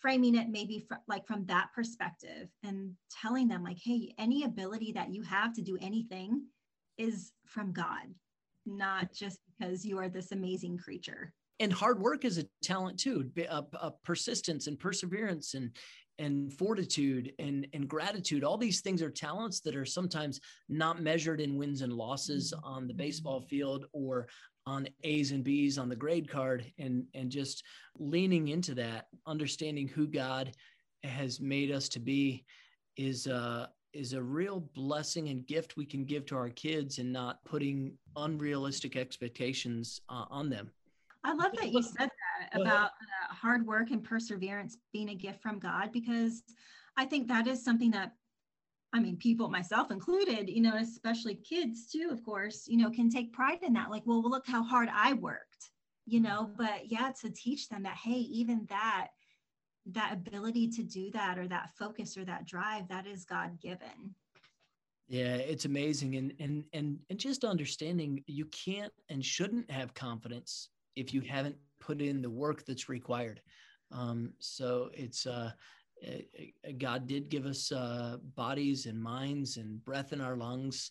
framing 0.00 0.34
it 0.34 0.48
maybe 0.48 0.84
fr- 0.88 0.94
like 1.08 1.26
from 1.26 1.44
that 1.46 1.68
perspective 1.74 2.48
and 2.62 2.92
telling 3.22 3.48
them 3.48 3.62
like 3.62 3.78
hey 3.82 4.12
any 4.18 4.44
ability 4.44 4.92
that 4.92 5.12
you 5.12 5.22
have 5.22 5.52
to 5.52 5.62
do 5.62 5.78
anything 5.80 6.42
is 6.98 7.32
from 7.46 7.72
god 7.72 8.06
not 8.66 9.12
just 9.12 9.38
because 9.58 9.84
you 9.84 9.98
are 9.98 10.08
this 10.08 10.32
amazing 10.32 10.76
creature 10.78 11.32
and 11.58 11.72
hard 11.72 12.00
work 12.00 12.24
is 12.24 12.38
a 12.38 12.44
talent 12.62 12.98
too 12.98 13.30
a, 13.36 13.42
a 13.42 13.44
uh, 13.46 13.62
uh, 13.80 13.90
persistence 14.04 14.66
and 14.66 14.78
perseverance 14.78 15.54
and 15.54 15.70
and 16.20 16.52
fortitude 16.52 17.32
and, 17.38 17.66
and 17.72 17.88
gratitude. 17.88 18.44
All 18.44 18.58
these 18.58 18.82
things 18.82 19.00
are 19.00 19.10
talents 19.10 19.60
that 19.60 19.74
are 19.74 19.86
sometimes 19.86 20.38
not 20.68 21.00
measured 21.02 21.40
in 21.40 21.56
wins 21.56 21.80
and 21.80 21.92
losses 21.92 22.52
mm-hmm. 22.54 22.64
on 22.64 22.86
the 22.86 22.92
mm-hmm. 22.92 22.98
baseball 22.98 23.40
field 23.40 23.86
or 23.92 24.28
on 24.70 24.86
A's 25.02 25.32
and 25.32 25.42
B's 25.42 25.78
on 25.78 25.88
the 25.88 25.96
grade 25.96 26.28
card 26.30 26.64
and 26.78 27.04
and 27.14 27.28
just 27.28 27.64
leaning 27.98 28.48
into 28.48 28.74
that, 28.76 29.08
understanding 29.26 29.88
who 29.88 30.06
God 30.06 30.52
has 31.02 31.40
made 31.40 31.72
us 31.72 31.88
to 31.88 31.98
be 31.98 32.44
is 32.96 33.26
uh 33.26 33.66
is 33.92 34.12
a 34.12 34.22
real 34.22 34.60
blessing 34.74 35.28
and 35.30 35.44
gift 35.48 35.76
we 35.76 35.84
can 35.84 36.04
give 36.04 36.24
to 36.24 36.36
our 36.36 36.50
kids 36.50 36.98
and 36.98 37.12
not 37.12 37.44
putting 37.44 37.92
unrealistic 38.16 38.94
expectations 38.96 40.00
uh, 40.08 40.26
on 40.30 40.48
them. 40.48 40.70
I 41.24 41.32
love 41.32 41.50
that 41.56 41.72
you 41.72 41.82
said 41.82 42.08
that 42.08 42.60
about 42.60 42.90
uh, 42.90 43.34
hard 43.34 43.66
work 43.66 43.90
and 43.90 44.04
perseverance 44.04 44.76
being 44.92 45.08
a 45.08 45.14
gift 45.16 45.42
from 45.42 45.58
God 45.58 45.90
because 45.92 46.44
I 46.96 47.04
think 47.04 47.26
that 47.26 47.48
is 47.48 47.64
something 47.64 47.90
that 47.90 48.12
I 48.92 49.00
mean, 49.00 49.16
people, 49.16 49.48
myself 49.48 49.90
included, 49.90 50.48
you 50.48 50.60
know, 50.60 50.76
especially 50.76 51.36
kids 51.36 51.90
too, 51.90 52.08
of 52.10 52.24
course, 52.24 52.66
you 52.66 52.76
know, 52.76 52.90
can 52.90 53.08
take 53.08 53.32
pride 53.32 53.62
in 53.62 53.72
that. 53.74 53.90
Like, 53.90 54.02
well, 54.04 54.22
look 54.22 54.46
how 54.46 54.62
hard 54.64 54.88
I 54.92 55.12
worked, 55.12 55.70
you 56.06 56.20
know, 56.20 56.50
mm-hmm. 56.50 56.56
but 56.56 56.90
yeah, 56.90 57.12
to 57.20 57.30
teach 57.30 57.68
them 57.68 57.84
that, 57.84 57.96
hey, 57.96 58.18
even 58.18 58.66
that, 58.68 59.08
that 59.86 60.12
ability 60.12 60.68
to 60.68 60.82
do 60.82 61.10
that 61.12 61.38
or 61.38 61.46
that 61.48 61.70
focus 61.78 62.16
or 62.16 62.24
that 62.24 62.46
drive, 62.46 62.88
that 62.88 63.06
is 63.06 63.24
God 63.24 63.60
given. 63.60 64.14
Yeah, 65.08 65.34
it's 65.34 65.64
amazing. 65.64 66.14
And 66.16 66.32
and 66.38 66.64
and 66.72 66.98
and 67.10 67.18
just 67.18 67.44
understanding 67.44 68.22
you 68.28 68.44
can't 68.46 68.92
and 69.08 69.24
shouldn't 69.24 69.68
have 69.68 69.92
confidence 69.92 70.68
if 70.94 71.12
you 71.12 71.20
haven't 71.20 71.56
put 71.80 72.00
in 72.00 72.22
the 72.22 72.30
work 72.30 72.64
that's 72.64 72.88
required. 72.88 73.40
Um, 73.90 74.34
so 74.38 74.90
it's 74.94 75.26
uh, 75.26 75.50
God 76.78 77.06
did 77.06 77.28
give 77.28 77.46
us 77.46 77.72
uh, 77.72 78.16
bodies 78.34 78.86
and 78.86 79.00
minds 79.00 79.56
and 79.56 79.84
breath 79.84 80.12
in 80.12 80.20
our 80.20 80.36
lungs, 80.36 80.90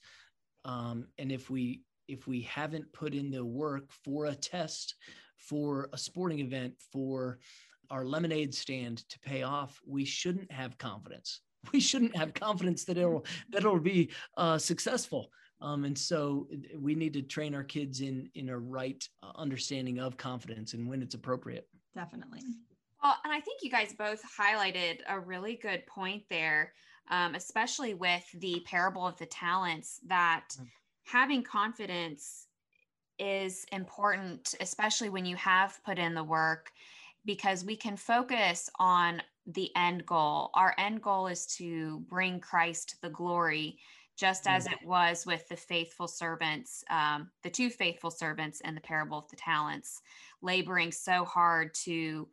um, 0.66 1.08
and 1.18 1.32
if 1.32 1.50
we 1.50 1.82
if 2.08 2.28
we 2.28 2.42
haven't 2.42 2.92
put 2.92 3.14
in 3.14 3.30
the 3.30 3.46
work 3.46 3.92
for 4.04 4.26
a 4.26 4.36
test, 4.36 4.96
for 5.38 5.90
a 5.94 5.98
sporting 5.98 6.40
event, 6.40 6.74
for 6.92 7.38
our 7.92 8.04
lemonade 8.04 8.54
stand 8.54 9.08
to 9.10 9.20
pay 9.20 9.44
off, 9.44 9.80
we 9.86 10.04
shouldn't 10.06 10.52
have 10.52 10.78
confidence. 10.78 11.42
We 11.74 11.82
shouldn't 11.82 12.16
have 12.16 12.34
confidence 12.34 12.86
that 12.86 12.98
it'll 12.98 13.26
that 13.50 13.60
it'll 13.60 13.82
be 13.82 14.12
uh, 14.38 14.58
successful. 14.58 15.30
Um, 15.60 15.84
and 15.84 15.98
so 15.98 16.48
we 16.78 16.96
need 16.96 17.12
to 17.14 17.22
train 17.22 17.54
our 17.54 17.66
kids 17.66 18.00
in 18.00 18.30
in 18.36 18.48
a 18.48 18.58
right 18.58 19.04
uh, 19.22 19.32
understanding 19.36 20.00
of 20.00 20.16
confidence 20.16 20.74
and 20.74 20.88
when 20.88 21.02
it's 21.02 21.16
appropriate. 21.16 21.68
Definitely. 21.94 22.40
Well, 23.02 23.16
and 23.24 23.34
I 23.34 23.40
think 23.40 23.62
you 23.64 23.72
guys 23.72 23.94
both 23.94 24.22
highlighted 24.38 25.00
a 25.08 25.20
really 25.20 25.56
good 25.56 25.86
point 25.88 26.24
there, 26.30 26.74
um, 27.10 27.34
especially 27.36 27.94
with 27.94 28.26
the 28.34 28.62
parable 28.66 29.08
of 29.08 29.18
the 29.18 29.26
talents, 29.26 30.00
that 30.08 30.46
mm-hmm. 30.54 30.66
having 31.06 31.44
confidence 31.44 32.48
is 33.18 33.66
important, 33.72 34.56
especially 34.60 35.10
when 35.10 35.26
you 35.26 35.36
have 35.38 35.80
put 35.86 35.98
in 35.98 36.14
the 36.14 36.24
work, 36.24 36.72
because 37.26 37.66
we 37.66 37.76
can 37.76 37.96
focus 37.96 38.70
on 38.80 39.22
the 39.46 39.72
end 39.76 40.06
goal. 40.06 40.52
Our 40.54 40.76
end 40.78 41.02
goal 41.02 41.28
is 41.28 41.46
to 41.58 42.00
bring 42.10 42.40
Christ 42.40 42.96
the 43.02 43.10
glory, 43.10 43.78
just 44.18 44.46
as 44.48 44.66
mm-hmm. 44.66 44.74
it 44.74 44.88
was 44.88 45.26
with 45.26 45.48
the 45.48 45.56
faithful 45.56 46.08
servants, 46.08 46.84
um, 46.90 47.30
the 47.44 47.50
two 47.50 47.70
faithful 47.70 48.12
servants 48.12 48.62
in 48.62 48.76
the 48.76 48.82
parable 48.82 49.20
of 49.20 49.30
the 49.30 49.38
talents, 49.38 50.02
laboring 50.42 50.92
so 50.92 51.24
hard 51.24 51.74
to 51.74 52.28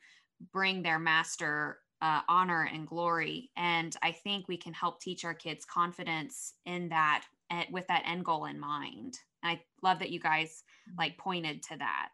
bring 0.52 0.83
their 0.83 0.99
master 0.99 1.78
uh, 2.02 2.21
honor 2.28 2.69
and 2.73 2.87
glory. 2.87 3.50
And 3.57 3.97
I 4.02 4.12
think 4.12 4.49
we 4.49 4.57
can 4.57 4.73
help 4.73 5.00
teach 5.00 5.25
our 5.25 5.35
kids 5.35 5.64
confidence 5.64 6.55
in 6.66 6.88
that 6.90 7.25
eh, 7.50 7.64
with 7.71 7.87
that 7.88 8.02
end 8.07 8.25
goal 8.25 8.47
in 8.47 8.61
mind. 8.61 9.19
And 9.43 9.57
I 9.57 9.62
love 9.83 9.99
that 10.00 10.11
you 10.11 10.21
guys 10.21 10.62
like 10.99 11.16
pointed 11.16 11.62
to 11.64 11.76
that. 11.78 12.11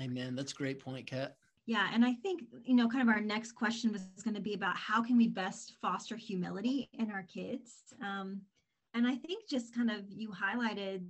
Amen. 0.00 0.34
That's 0.34 0.52
a 0.52 0.56
great 0.56 0.80
point, 0.80 1.06
Cat. 1.06 1.36
Yeah, 1.66 1.88
and 1.92 2.04
I 2.04 2.14
think 2.14 2.42
you 2.64 2.74
know, 2.74 2.88
kind 2.88 3.08
of 3.08 3.14
our 3.14 3.20
next 3.20 3.52
question 3.52 3.92
was 3.92 4.02
going 4.24 4.34
to 4.34 4.40
be 4.40 4.54
about 4.54 4.76
how 4.76 5.02
can 5.02 5.16
we 5.16 5.28
best 5.28 5.74
foster 5.80 6.16
humility 6.16 6.88
in 6.98 7.10
our 7.10 7.22
kids. 7.22 7.94
Um, 8.02 8.40
and 8.94 9.06
I 9.06 9.14
think 9.14 9.48
just 9.48 9.74
kind 9.74 9.90
of 9.90 10.00
you 10.08 10.30
highlighted 10.30 11.04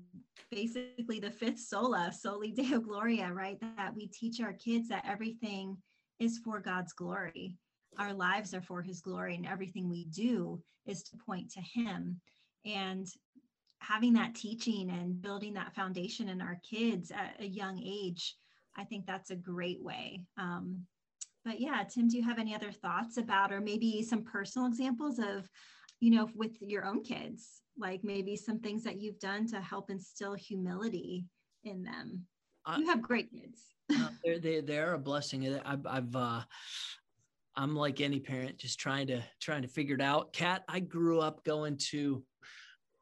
basically 0.51 1.19
the 1.19 1.31
fifth 1.31 1.61
sola, 1.61 2.13
soli 2.13 2.51
deo 2.51 2.79
gloria, 2.79 3.33
right? 3.33 3.59
That 3.77 3.95
we 3.97 4.09
teach 4.09 4.41
our 4.41 4.53
kids 4.53 4.89
that 4.89 5.05
everything 5.09 5.79
is 6.21 6.39
for 6.39 6.61
God's 6.61 6.93
glory. 6.93 7.57
Our 7.99 8.13
lives 8.13 8.55
are 8.55 8.61
for 8.61 8.83
his 8.83 9.01
glory, 9.01 9.35
and 9.35 9.47
everything 9.47 9.89
we 9.89 10.05
do 10.05 10.63
is 10.87 11.03
to 11.05 11.17
point 11.27 11.51
to 11.53 11.61
him. 11.61 12.21
And 12.65 13.09
having 13.81 14.13
that 14.13 14.35
teaching 14.35 14.91
and 14.91 15.21
building 15.21 15.55
that 15.55 15.75
foundation 15.75 16.29
in 16.29 16.41
our 16.41 16.61
kids 16.69 17.11
at 17.11 17.35
a 17.41 17.47
young 17.47 17.83
age, 17.83 18.37
I 18.77 18.85
think 18.85 19.07
that's 19.07 19.31
a 19.31 19.37
great 19.37 19.83
way. 19.83 20.23
Um, 20.39 20.87
but 21.45 21.59
yeah, 21.59 21.83
Tim, 21.89 22.09
do 22.09 22.19
you 22.19 22.23
have 22.23 22.39
any 22.39 22.55
other 22.55 22.71
thoughts 22.71 23.17
about, 23.17 23.51
or 23.51 23.61
maybe 23.61 24.03
some 24.03 24.23
personal 24.23 24.69
examples 24.69 25.19
of, 25.19 25.49
you 25.99 26.11
know, 26.11 26.29
with 26.37 26.53
your 26.61 26.85
own 26.85 27.03
kids, 27.03 27.63
like 27.79 28.05
maybe 28.05 28.37
some 28.37 28.61
things 28.61 28.85
that 28.85 29.01
you've 29.01 29.19
done 29.19 29.47
to 29.49 29.61
help 29.61 29.91
instill 29.91 30.35
humility 30.35 31.25
in 31.65 31.83
them? 31.83 32.27
you 32.79 32.87
have 32.87 33.01
great 33.01 33.31
kids 33.31 33.63
uh, 33.91 34.09
they're, 34.25 34.39
they, 34.39 34.61
they're 34.61 34.95
a 34.95 34.99
blessing. 34.99 35.59
I've, 35.65 35.87
I've 35.87 36.17
uh, 36.17 36.43
I'm 37.57 37.75
like 37.75 38.01
any 38.01 38.21
parent, 38.21 38.59
just 38.59 38.79
trying 38.79 39.09
to 39.09 39.23
trying 39.41 39.63
to 39.63 39.69
figure 39.69 39.95
it 39.95 40.01
out. 40.01 40.33
Cat, 40.33 40.65
I 40.69 40.81
grew 40.81 41.21
up 41.21 41.45
going 41.45 41.77
to 41.91 42.23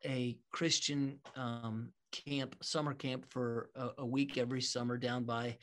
a 0.04 0.37
Christian 0.52 1.18
um, 1.37 1.92
camp, 2.12 2.57
summer 2.62 2.95
camp 2.95 3.26
for 3.28 3.71
a, 3.75 3.90
a, 3.99 4.07
week 4.07 4.38
every 4.38 4.62
summer 4.62 4.97
down 4.97 5.25
by 5.25 5.57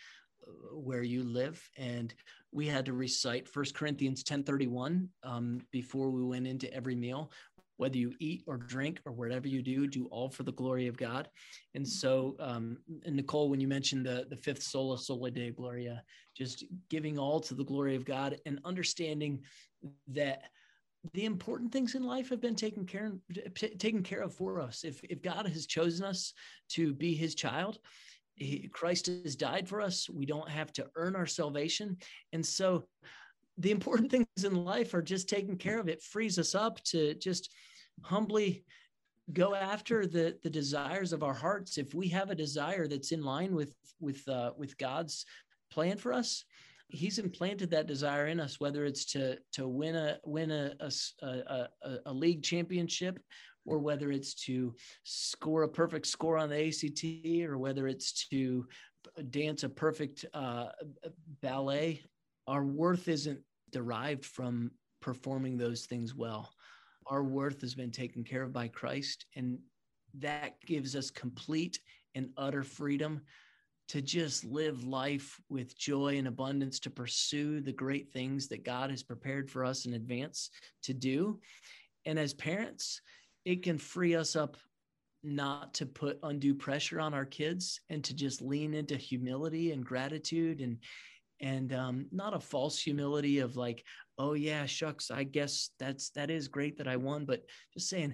uh, 0.45 0.77
where 0.77 1.03
you 1.03 1.23
live, 1.23 1.67
and 1.77 2.13
we 2.51 2.67
had 2.67 2.85
to 2.85 2.93
recite 2.93 3.49
First 3.49 3.75
Corinthians 3.75 4.23
10:31 4.23 5.07
um, 5.23 5.61
before 5.71 6.09
we 6.09 6.23
went 6.23 6.47
into 6.47 6.71
every 6.73 6.95
meal 6.95 7.31
whether 7.77 7.97
you 7.97 8.13
eat 8.19 8.43
or 8.47 8.57
drink 8.57 9.01
or 9.05 9.11
whatever 9.11 9.47
you 9.47 9.61
do, 9.61 9.87
do 9.87 10.05
all 10.07 10.29
for 10.29 10.43
the 10.43 10.53
glory 10.53 10.87
of 10.87 10.97
God. 10.97 11.29
And 11.73 11.87
so, 11.87 12.35
um, 12.39 12.77
and 13.05 13.15
Nicole, 13.15 13.49
when 13.49 13.59
you 13.59 13.67
mentioned 13.67 14.05
the, 14.05 14.25
the 14.29 14.37
fifth 14.37 14.63
sola, 14.63 14.97
sola 14.97 15.31
deo 15.31 15.51
gloria, 15.51 16.03
just 16.35 16.63
giving 16.89 17.17
all 17.19 17.39
to 17.41 17.53
the 17.53 17.65
glory 17.65 17.95
of 17.95 18.05
God 18.05 18.37
and 18.45 18.59
understanding 18.65 19.41
that 20.07 20.43
the 21.13 21.25
important 21.25 21.71
things 21.71 21.95
in 21.95 22.03
life 22.03 22.29
have 22.29 22.41
been 22.41 22.55
taken 22.55 22.85
care 22.85 23.13
taken 23.55 24.01
care 24.01 24.21
of 24.21 24.33
for 24.33 24.59
us. 24.59 24.83
If 24.83 25.03
if 25.03 25.21
God 25.21 25.47
has 25.47 25.67
chosen 25.67 26.05
us 26.05 26.33
to 26.69 26.93
be 26.93 27.13
His 27.13 27.35
child, 27.35 27.77
he, 28.35 28.69
Christ 28.73 29.07
has 29.07 29.35
died 29.35 29.67
for 29.67 29.81
us. 29.81 30.09
We 30.09 30.25
don't 30.25 30.49
have 30.49 30.73
to 30.73 30.87
earn 30.95 31.15
our 31.15 31.27
salvation, 31.27 31.97
and 32.33 32.45
so 32.45 32.85
the 33.57 33.71
important 33.71 34.11
things 34.11 34.27
in 34.43 34.55
life 34.55 34.93
are 34.93 35.01
just 35.01 35.29
taken 35.29 35.57
care 35.57 35.79
of. 35.79 35.87
It 35.87 36.01
frees 36.01 36.39
us 36.39 36.55
up 36.55 36.81
to 36.85 37.13
just 37.15 37.51
humbly 38.01 38.63
go 39.33 39.55
after 39.55 40.05
the 40.05 40.37
the 40.43 40.49
desires 40.49 41.13
of 41.13 41.23
our 41.23 41.33
hearts. 41.33 41.77
If 41.77 41.93
we 41.93 42.07
have 42.09 42.29
a 42.29 42.35
desire 42.35 42.87
that's 42.87 43.11
in 43.11 43.23
line 43.23 43.55
with 43.55 43.73
with 43.99 44.27
uh, 44.27 44.51
with 44.57 44.77
God's 44.77 45.25
plan 45.71 45.97
for 45.97 46.13
us, 46.13 46.43
He's 46.87 47.17
implanted 47.17 47.71
that 47.71 47.87
desire 47.87 48.27
in 48.27 48.39
us. 48.39 48.59
Whether 48.59 48.85
it's 48.85 49.05
to 49.13 49.37
to 49.53 49.67
win 49.67 49.95
a 49.95 50.19
win 50.23 50.51
a 50.51 50.75
a, 51.21 51.27
a, 51.27 51.97
a 52.05 52.13
league 52.13 52.43
championship, 52.43 53.19
or 53.65 53.79
whether 53.79 54.11
it's 54.11 54.35
to 54.45 54.75
score 55.03 55.63
a 55.63 55.69
perfect 55.69 56.05
score 56.05 56.37
on 56.37 56.49
the 56.49 56.67
ACT, 56.67 57.49
or 57.49 57.57
whether 57.57 57.87
it's 57.87 58.27
to 58.29 58.67
dance 59.29 59.63
a 59.63 59.69
perfect 59.69 60.25
uh, 60.33 60.67
ballet 61.41 62.01
our 62.47 62.63
worth 62.63 63.07
isn't 63.07 63.39
derived 63.71 64.25
from 64.25 64.71
performing 65.01 65.57
those 65.57 65.85
things 65.85 66.15
well. 66.15 66.51
Our 67.07 67.23
worth 67.23 67.61
has 67.61 67.75
been 67.75 67.91
taken 67.91 68.23
care 68.23 68.43
of 68.43 68.53
by 68.53 68.67
Christ, 68.67 69.25
and 69.35 69.59
that 70.19 70.59
gives 70.65 70.95
us 70.95 71.11
complete 71.11 71.79
and 72.15 72.29
utter 72.37 72.63
freedom 72.63 73.21
to 73.87 74.01
just 74.01 74.43
live 74.43 74.83
life 74.83 75.39
with 75.49 75.77
joy 75.77 76.17
and 76.17 76.27
abundance, 76.27 76.79
to 76.79 76.89
pursue 76.89 77.61
the 77.61 77.71
great 77.71 78.11
things 78.11 78.47
that 78.47 78.65
God 78.65 78.89
has 78.89 79.03
prepared 79.03 79.49
for 79.49 79.63
us 79.63 79.85
in 79.85 79.93
advance 79.93 80.49
to 80.83 80.93
do. 80.93 81.39
And 82.05 82.17
as 82.17 82.33
parents, 82.33 83.01
it 83.45 83.61
can 83.61 83.77
free 83.77 84.15
us 84.15 84.35
up 84.35 84.57
not 85.21 85.73
to 85.75 85.85
put 85.85 86.19
undue 86.23 86.55
pressure 86.55 86.99
on 86.99 87.13
our 87.13 87.25
kids 87.25 87.79
and 87.89 88.03
to 88.03 88.13
just 88.13 88.41
lean 88.41 88.73
into 88.73 88.95
humility 88.95 89.71
and 89.71 89.85
gratitude 89.85 90.61
and 90.61 90.77
and 91.41 91.73
um, 91.73 92.07
not 92.11 92.33
a 92.33 92.39
false 92.39 92.79
humility 92.79 93.39
of 93.39 93.55
like 93.55 93.83
oh 94.17 94.33
yeah 94.33 94.65
shucks 94.65 95.11
i 95.11 95.23
guess 95.23 95.71
that's 95.79 96.09
that 96.11 96.29
is 96.29 96.47
great 96.47 96.77
that 96.77 96.87
i 96.87 96.95
won 96.95 97.25
but 97.25 97.43
just 97.73 97.89
saying 97.89 98.13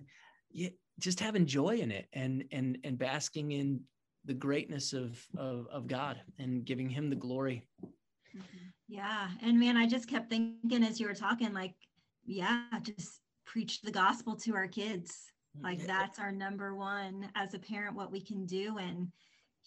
yeah 0.52 0.70
just 1.00 1.20
having 1.20 1.46
joy 1.46 1.78
in 1.78 1.92
it 1.92 2.08
and 2.14 2.44
and 2.52 2.78
and 2.84 2.98
basking 2.98 3.52
in 3.52 3.80
the 4.26 4.34
greatness 4.34 4.94
of 4.94 5.24
of, 5.38 5.68
of 5.72 5.88
god 5.88 6.20
and 6.40 6.66
giving 6.66 6.90
him 6.90 7.10
the 7.10 7.16
glory. 7.16 7.64
Mm-hmm. 8.36 8.68
yeah 8.88 9.28
and 9.42 9.60
man 9.60 9.78
i 9.78 9.86
just 9.86 10.08
kept 10.08 10.30
thinking 10.30 10.84
as 10.84 11.00
you 11.00 11.08
were 11.08 11.14
talking 11.14 11.54
like 11.54 11.74
yeah 12.26 12.64
just 12.82 13.22
preach 13.52 13.82
the 13.82 13.92
gospel 13.92 14.36
to 14.38 14.56
our 14.56 14.68
kids. 14.68 15.26
Like 15.62 15.86
that's 15.86 16.18
our 16.18 16.32
number 16.32 16.74
one 16.74 17.30
as 17.36 17.54
a 17.54 17.60
parent 17.60 17.96
what 17.96 18.12
we 18.12 18.22
can 18.22 18.46
do 18.46 18.78
and 18.78 19.12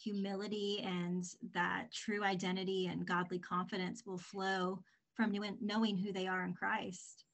humility 0.02 0.83
and 0.85 1.24
that 1.52 1.92
true 1.92 2.22
identity 2.24 2.87
and 2.87 3.07
godly 3.07 3.38
confidence 3.38 4.02
will 4.07 4.18
flow 4.18 4.80
from 5.14 5.35
knowing 5.61 5.96
who 5.96 6.12
they 6.12 6.26
are 6.26 6.44
in 6.44 6.52
Christ. 6.54 7.24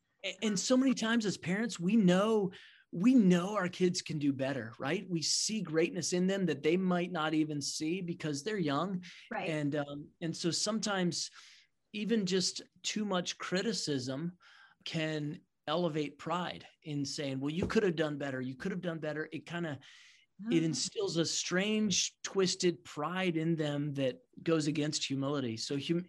And 0.43 0.59
so 0.59 0.77
many 0.77 0.95
times 0.95 1.25
as 1.25 1.39
parents, 1.39 1.81
we 1.81 1.97
know 1.97 2.51
we 2.93 3.15
know 3.15 3.55
our 3.55 3.69
kids 3.69 4.03
can 4.03 4.19
do 4.19 4.33
better, 4.33 4.73
right? 4.79 5.07
We 5.09 5.23
see 5.23 5.61
greatness 5.61 6.13
in 6.13 6.27
them 6.27 6.45
that 6.47 6.63
they 6.63 6.77
might 6.77 7.13
not 7.13 7.35
even 7.35 7.61
see 7.61 8.01
because 8.01 8.43
they're 8.43 8.59
young, 8.59 9.03
right? 9.31 9.49
And 9.49 9.77
um, 9.77 10.07
and 10.21 10.37
so 10.37 10.51
sometimes 10.51 11.31
even 11.93 12.27
just 12.27 12.63
too 12.83 13.05
much 13.05 13.39
criticism 13.39 14.33
can 14.85 15.41
elevate 15.69 16.19
pride 16.19 16.67
in 16.83 17.05
saying, 17.05 17.39
"Well, 17.41 17.53
you 17.53 17.67
could 17.67 17.85
have 17.85 17.97
done 17.97 18.19
better. 18.19 18.41
You 18.41 18.57
could 18.57 18.73
have 18.73 18.83
done 18.83 18.99
better." 18.99 19.29
It 19.33 19.47
kind 19.47 19.67
of 19.67 19.77
it 20.51 20.63
oh. 20.63 20.65
instills 20.65 21.17
a 21.17 21.25
strange 21.25 22.15
twisted 22.23 22.83
pride 22.85 23.37
in 23.37 23.57
them 23.57 23.93
that 23.95 24.19
goes 24.43 24.67
against 24.67 25.05
humility 25.05 25.57
so 25.57 25.77
hum, 25.77 26.05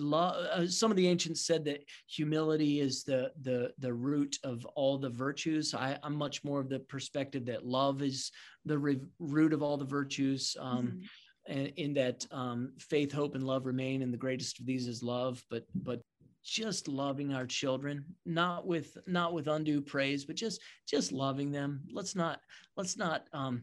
uh, 0.00 0.66
some 0.66 0.90
of 0.90 0.96
the 0.96 1.06
ancients 1.06 1.46
said 1.46 1.64
that 1.64 1.84
humility 2.06 2.80
is 2.80 3.04
the 3.04 3.30
the 3.42 3.72
the 3.78 3.92
root 3.92 4.38
of 4.44 4.64
all 4.74 4.96
the 4.96 5.10
virtues 5.10 5.74
I, 5.74 5.98
am 6.02 6.14
much 6.14 6.44
more 6.44 6.60
of 6.60 6.68
the 6.68 6.80
perspective 6.80 7.46
that 7.46 7.66
love 7.66 8.02
is 8.02 8.30
the 8.64 8.78
re- 8.78 9.00
root 9.18 9.52
of 9.52 9.62
all 9.62 9.76
the 9.76 9.84
virtues 9.84 10.56
um, 10.58 11.02
mm-hmm. 11.48 11.58
and 11.58 11.66
in 11.76 11.94
that 11.94 12.26
um, 12.30 12.72
faith 12.78 13.12
hope 13.12 13.34
and 13.34 13.44
love 13.44 13.66
remain 13.66 14.02
and 14.02 14.12
the 14.12 14.18
greatest 14.18 14.60
of 14.60 14.66
these 14.66 14.86
is 14.86 15.02
love 15.02 15.42
but 15.50 15.64
but 15.74 16.00
just 16.44 16.88
loving 16.88 17.32
our 17.32 17.46
children 17.46 18.04
not 18.26 18.66
with 18.66 18.98
not 19.06 19.32
with 19.32 19.46
undue 19.46 19.80
praise 19.80 20.24
but 20.24 20.36
just 20.36 20.60
just 20.88 21.12
loving 21.12 21.52
them 21.52 21.82
let's 21.92 22.16
not 22.16 22.40
let's 22.76 22.96
not 22.96 23.28
um 23.32 23.62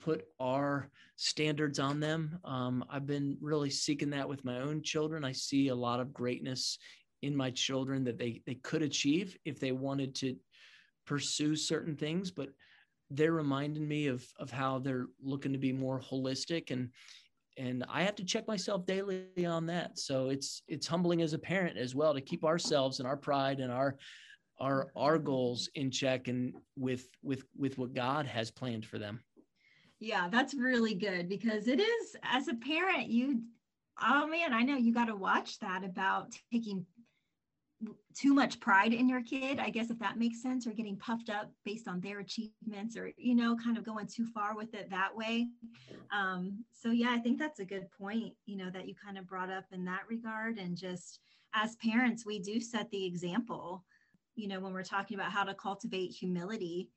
put 0.00 0.26
our 0.40 0.90
standards 1.16 1.78
on 1.78 2.00
them. 2.00 2.38
Um, 2.44 2.84
I've 2.88 3.06
been 3.06 3.36
really 3.40 3.70
seeking 3.70 4.10
that 4.10 4.28
with 4.28 4.44
my 4.44 4.60
own 4.60 4.82
children. 4.82 5.24
I 5.24 5.32
see 5.32 5.68
a 5.68 5.74
lot 5.74 6.00
of 6.00 6.14
greatness 6.14 6.78
in 7.22 7.34
my 7.34 7.50
children 7.50 8.04
that 8.04 8.18
they 8.18 8.40
they 8.46 8.54
could 8.54 8.82
achieve 8.82 9.36
if 9.44 9.58
they 9.58 9.72
wanted 9.72 10.14
to 10.16 10.36
pursue 11.04 11.56
certain 11.56 11.96
things, 11.96 12.30
but 12.30 12.50
they're 13.10 13.32
reminding 13.32 13.86
me 13.88 14.06
of 14.06 14.24
of 14.38 14.50
how 14.50 14.78
they're 14.78 15.06
looking 15.20 15.52
to 15.52 15.58
be 15.58 15.72
more 15.72 16.00
holistic 16.00 16.70
and 16.70 16.90
and 17.58 17.84
I 17.88 18.02
have 18.02 18.14
to 18.16 18.24
check 18.24 18.46
myself 18.46 18.86
daily 18.86 19.26
on 19.44 19.66
that. 19.66 19.98
So 19.98 20.28
it's 20.28 20.62
it's 20.68 20.86
humbling 20.86 21.22
as 21.22 21.32
a 21.32 21.38
parent 21.38 21.76
as 21.76 21.94
well 21.94 22.14
to 22.14 22.20
keep 22.20 22.44
ourselves 22.44 23.00
and 23.00 23.08
our 23.08 23.16
pride 23.16 23.60
and 23.60 23.72
our 23.72 23.96
our 24.60 24.90
our 24.96 25.18
goals 25.18 25.68
in 25.74 25.90
check 25.90 26.28
and 26.28 26.54
with 26.76 27.08
with 27.22 27.44
with 27.56 27.76
what 27.76 27.94
God 27.94 28.26
has 28.26 28.50
planned 28.50 28.86
for 28.86 28.98
them. 28.98 29.20
Yeah, 30.00 30.28
that's 30.30 30.54
really 30.54 30.94
good 30.94 31.28
because 31.28 31.66
it 31.66 31.80
is 31.80 32.16
as 32.22 32.48
a 32.48 32.54
parent 32.54 33.08
you 33.08 33.42
oh 34.00 34.26
man, 34.26 34.52
I 34.52 34.62
know 34.62 34.76
you 34.76 34.94
got 34.94 35.06
to 35.06 35.16
watch 35.16 35.58
that 35.58 35.84
about 35.84 36.32
taking 36.52 36.86
too 38.14 38.34
much 38.34 38.58
pride 38.58 38.92
in 38.92 39.08
your 39.08 39.22
kid 39.22 39.60
i 39.60 39.70
guess 39.70 39.90
if 39.90 39.98
that 40.00 40.18
makes 40.18 40.42
sense 40.42 40.66
or 40.66 40.72
getting 40.72 40.96
puffed 40.96 41.30
up 41.30 41.52
based 41.64 41.86
on 41.86 42.00
their 42.00 42.18
achievements 42.18 42.96
or 42.96 43.12
you 43.16 43.34
know 43.34 43.56
kind 43.62 43.78
of 43.78 43.84
going 43.84 44.06
too 44.06 44.26
far 44.26 44.56
with 44.56 44.74
it 44.74 44.90
that 44.90 45.14
way. 45.14 45.46
Um, 46.10 46.64
so 46.72 46.90
yeah 46.90 47.10
i 47.10 47.18
think 47.18 47.38
that's 47.38 47.60
a 47.60 47.64
good 47.64 47.86
point 47.90 48.32
you 48.46 48.56
know 48.56 48.70
that 48.70 48.88
you 48.88 48.94
kind 48.94 49.18
of 49.18 49.26
brought 49.26 49.50
up 49.50 49.64
in 49.72 49.84
that 49.84 50.02
regard. 50.08 50.58
And 50.58 50.76
just 50.76 51.20
as 51.54 51.76
parents 51.76 52.26
we 52.26 52.38
do 52.38 52.60
set 52.60 52.90
the 52.90 53.04
example 53.04 53.84
you 54.34 54.48
know 54.48 54.60
when 54.60 54.72
we're 54.72 54.82
talking 54.82 55.16
about 55.16 55.32
how 55.32 55.44
to 55.44 55.54
cultivate 55.54 56.08
humility. 56.08 56.90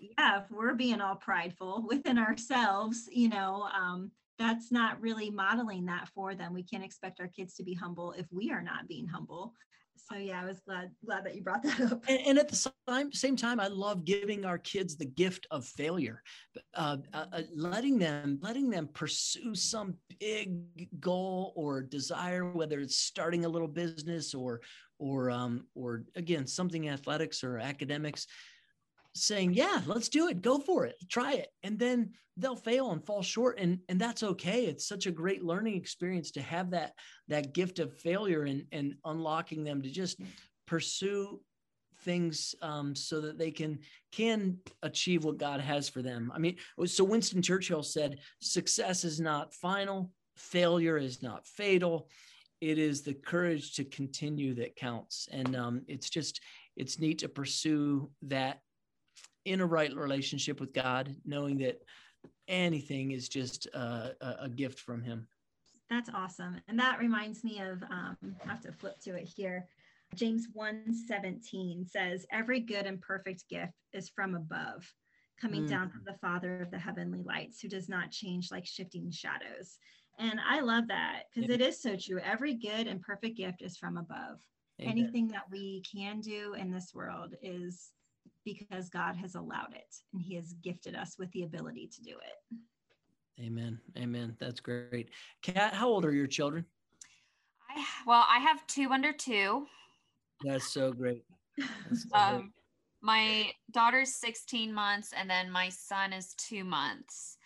Yeah 0.00 0.40
if 0.40 0.50
we're 0.50 0.74
being 0.74 1.00
all 1.00 1.16
prideful 1.16 1.84
within 1.88 2.18
ourselves 2.18 3.08
you 3.12 3.28
know 3.28 3.68
um, 3.72 4.10
that's 4.38 4.72
not 4.72 5.00
really 5.00 5.30
modeling 5.30 5.86
that 5.86 6.08
for 6.14 6.34
them. 6.34 6.52
We 6.52 6.62
can't 6.62 6.84
expect 6.84 7.20
our 7.20 7.28
kids 7.28 7.54
to 7.54 7.62
be 7.62 7.72
humble 7.72 8.12
if 8.12 8.26
we 8.30 8.50
are 8.50 8.60
not 8.60 8.86
being 8.86 9.06
humble 9.06 9.54
so 9.96 10.16
yeah, 10.16 10.42
I 10.42 10.44
was 10.44 10.60
glad 10.60 10.90
glad 11.04 11.24
that 11.24 11.34
you 11.34 11.42
brought 11.42 11.62
that 11.62 11.80
up. 11.80 12.04
And, 12.08 12.20
and 12.26 12.38
at 12.38 12.48
the 12.48 12.70
same 12.88 13.12
same 13.12 13.36
time, 13.36 13.60
I 13.60 13.68
love 13.68 14.04
giving 14.04 14.44
our 14.44 14.58
kids 14.58 14.96
the 14.96 15.06
gift 15.06 15.46
of 15.50 15.64
failure, 15.66 16.22
uh, 16.74 16.98
uh, 17.12 17.26
uh, 17.32 17.42
letting 17.54 17.98
them 17.98 18.38
letting 18.42 18.70
them 18.70 18.88
pursue 18.92 19.54
some 19.54 19.94
big 20.20 20.88
goal 21.00 21.52
or 21.56 21.82
desire, 21.82 22.50
whether 22.50 22.80
it's 22.80 22.98
starting 22.98 23.44
a 23.44 23.48
little 23.48 23.68
business 23.68 24.34
or 24.34 24.60
or 24.98 25.30
um, 25.30 25.66
or 25.74 26.04
again 26.14 26.46
something 26.46 26.88
athletics 26.88 27.42
or 27.44 27.58
academics 27.58 28.26
saying, 29.24 29.54
yeah, 29.54 29.82
let's 29.86 30.08
do 30.08 30.28
it. 30.28 30.42
Go 30.42 30.58
for 30.58 30.86
it. 30.86 30.96
Try 31.08 31.34
it. 31.34 31.48
And 31.62 31.78
then 31.78 32.10
they'll 32.36 32.56
fail 32.56 32.90
and 32.90 33.04
fall 33.04 33.22
short. 33.22 33.58
And, 33.58 33.78
and 33.88 34.00
that's 34.00 34.22
okay. 34.22 34.66
It's 34.66 34.86
such 34.86 35.06
a 35.06 35.12
great 35.12 35.42
learning 35.42 35.76
experience 35.76 36.30
to 36.32 36.42
have 36.42 36.70
that, 36.70 36.92
that 37.28 37.54
gift 37.54 37.78
of 37.78 37.94
failure 37.94 38.42
and, 38.42 38.64
and 38.72 38.94
unlocking 39.04 39.64
them 39.64 39.82
to 39.82 39.90
just 39.90 40.20
pursue 40.66 41.40
things 42.02 42.54
um, 42.62 42.94
so 42.94 43.20
that 43.20 43.38
they 43.38 43.50
can 43.50 43.78
can 44.12 44.58
achieve 44.82 45.24
what 45.24 45.38
God 45.38 45.60
has 45.60 45.88
for 45.88 46.02
them. 46.02 46.30
I 46.34 46.38
mean, 46.38 46.56
so 46.84 47.04
Winston 47.04 47.42
Churchill 47.42 47.82
said, 47.82 48.18
"Success 48.40 49.04
is 49.04 49.20
not 49.20 49.54
final, 49.54 50.10
failure 50.36 50.98
is 50.98 51.22
not 51.22 51.46
fatal. 51.46 52.08
It 52.60 52.78
is 52.78 53.02
the 53.02 53.14
courage 53.14 53.74
to 53.74 53.84
continue 53.84 54.54
that 54.54 54.76
counts." 54.76 55.28
And 55.32 55.56
um, 55.56 55.82
it's 55.88 56.10
just 56.10 56.40
it's 56.76 56.98
neat 56.98 57.18
to 57.20 57.28
pursue 57.28 58.10
that 58.22 58.60
in 59.46 59.60
a 59.60 59.66
right 59.66 59.94
relationship 59.94 60.60
with 60.60 60.74
God, 60.74 61.14
knowing 61.24 61.58
that 61.58 61.80
anything 62.48 63.12
is 63.12 63.28
just 63.28 63.66
a, 63.66 64.12
a 64.40 64.48
gift 64.48 64.80
from 64.80 65.02
Him. 65.02 65.26
That's 65.88 66.10
awesome. 66.12 66.60
And 66.68 66.78
that 66.80 66.98
reminds 66.98 67.44
me 67.44 67.60
of, 67.60 67.82
um, 67.84 68.16
I 68.44 68.48
have 68.48 68.60
to 68.62 68.72
flip 68.72 68.98
to 69.04 69.14
it 69.14 69.28
here. 69.36 69.66
James 70.14 70.48
1 70.52 70.94
17 71.06 71.86
says, 71.86 72.26
Every 72.32 72.60
good 72.60 72.86
and 72.86 73.00
perfect 73.00 73.48
gift 73.48 73.72
is 73.92 74.08
from 74.08 74.34
above, 74.34 74.92
coming 75.40 75.64
mm. 75.64 75.68
down 75.68 75.90
from 75.90 76.02
the 76.04 76.18
Father 76.20 76.60
of 76.60 76.72
the 76.72 76.78
heavenly 76.78 77.22
lights, 77.22 77.60
who 77.60 77.68
does 77.68 77.88
not 77.88 78.10
change 78.10 78.50
like 78.50 78.66
shifting 78.66 79.10
shadows. 79.12 79.78
And 80.18 80.40
I 80.44 80.60
love 80.60 80.88
that 80.88 81.24
because 81.32 81.48
yeah. 81.48 81.54
it 81.54 81.60
is 81.60 81.80
so 81.80 81.96
true. 81.96 82.18
Every 82.24 82.54
good 82.54 82.88
and 82.88 83.00
perfect 83.00 83.36
gift 83.36 83.62
is 83.62 83.76
from 83.76 83.96
above. 83.96 84.38
Amen. 84.80 84.90
Anything 84.90 85.28
that 85.28 85.44
we 85.50 85.82
can 85.90 86.20
do 86.20 86.54
in 86.54 86.70
this 86.70 86.92
world 86.94 87.34
is 87.42 87.92
because 88.46 88.88
God 88.88 89.16
has 89.16 89.34
allowed 89.34 89.74
it 89.74 89.96
and 90.14 90.22
He 90.22 90.36
has 90.36 90.54
gifted 90.62 90.94
us 90.94 91.16
with 91.18 91.30
the 91.32 91.42
ability 91.42 91.90
to 91.94 92.02
do 92.02 92.12
it. 92.12 93.44
Amen. 93.44 93.78
Amen. 93.98 94.34
That's 94.40 94.60
great. 94.60 95.10
Cat, 95.42 95.74
how 95.74 95.88
old 95.88 96.06
are 96.06 96.12
your 96.12 96.28
children? 96.28 96.64
I 97.68 97.84
well, 98.06 98.24
I 98.30 98.38
have 98.38 98.66
two 98.66 98.90
under 98.92 99.12
two. 99.12 99.66
That's 100.44 100.72
so 100.72 100.92
great. 100.92 101.24
That's 101.58 102.08
so 102.08 102.16
um, 102.16 102.34
great. 102.34 102.50
My 103.02 103.50
daughter's 103.72 104.14
16 104.14 104.72
months, 104.72 105.12
and 105.14 105.28
then 105.28 105.50
my 105.50 105.68
son 105.68 106.12
is 106.12 106.34
two 106.38 106.64
months. 106.64 107.36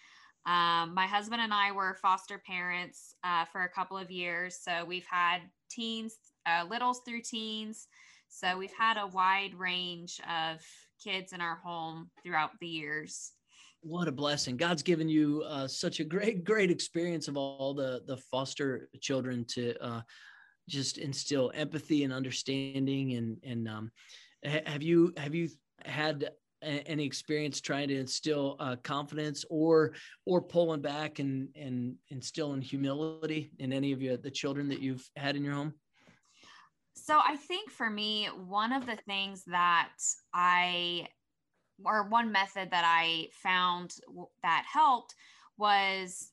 Um, 0.47 0.95
my 0.95 1.07
husband 1.07 1.43
and 1.43 1.53
I 1.53 1.73
were 1.73 1.99
foster 2.01 2.39
parents 2.39 3.15
uh, 3.25 3.45
for 3.47 3.65
a 3.65 3.69
couple 3.69 3.99
of 3.99 4.11
years. 4.11 4.59
So 4.63 4.85
we've 4.85 5.07
had 5.11 5.41
teens, 5.71 6.17
uh, 6.47 6.65
littles 6.69 7.01
through 7.07 7.23
teens. 7.23 7.89
So 8.29 8.57
we've 8.57 8.73
had 8.73 8.97
a 8.97 9.09
wide 9.09 9.55
range 9.55 10.21
of 10.29 10.65
kids 11.03 11.33
in 11.33 11.41
our 11.41 11.57
home 11.57 12.11
throughout 12.23 12.51
the 12.61 12.67
years. 12.67 13.33
What 13.83 14.09
a 14.09 14.13
blessing. 14.13 14.57
God's 14.57 14.83
given 14.83 15.09
you 15.09 15.43
uh, 15.47 15.67
such 15.67 16.01
a 16.01 16.05
great, 16.05 16.45
great 16.45 16.71
experience 16.71 17.29
of 17.29 17.37
all 17.37 17.75
the, 17.75 18.03
the 18.07 18.17
foster 18.17 18.89
children 19.01 19.45
to 19.51 19.75
uh, 19.83 20.01
just 20.69 20.99
instill 20.99 21.51
empathy 21.55 22.05
and 22.05 22.13
understanding. 22.13 23.15
And, 23.15 23.39
and 23.43 23.69
um, 23.69 23.91
have 24.45 24.83
you, 24.83 25.13
have 25.17 25.35
you 25.35 25.49
had 25.85 26.31
any 26.63 27.05
experience 27.05 27.61
trying 27.61 27.89
to 27.89 27.99
instill 27.99 28.57
uh, 28.61 28.77
confidence 28.83 29.45
or 29.49 29.93
or 30.27 30.43
pulling 30.43 30.83
back 30.83 31.19
and 31.19 31.49
and 31.57 31.95
instilling 32.11 32.61
humility 32.61 33.51
in 33.59 33.73
any 33.73 33.93
of 33.93 34.03
you 34.03 34.17
the 34.17 34.31
children 34.31 34.69
that 34.69 34.81
you've 34.81 35.09
had 35.17 35.37
in 35.37 35.45
your 35.45 35.55
home 35.55 35.73
so 36.95 37.21
I 37.25 37.37
think 37.37 37.71
for 37.71 37.89
me, 37.89 38.27
one 38.27 38.73
of 38.73 38.87
the 38.87 38.97
things 39.07 39.45
that 39.47 39.91
I, 40.35 41.07
or 41.85 42.09
one 42.09 42.31
method 42.33 42.71
that 42.71 42.85
I 42.85 43.29
found 43.33 43.97
that 44.43 44.65
helped 44.71 45.15
was 45.57 46.31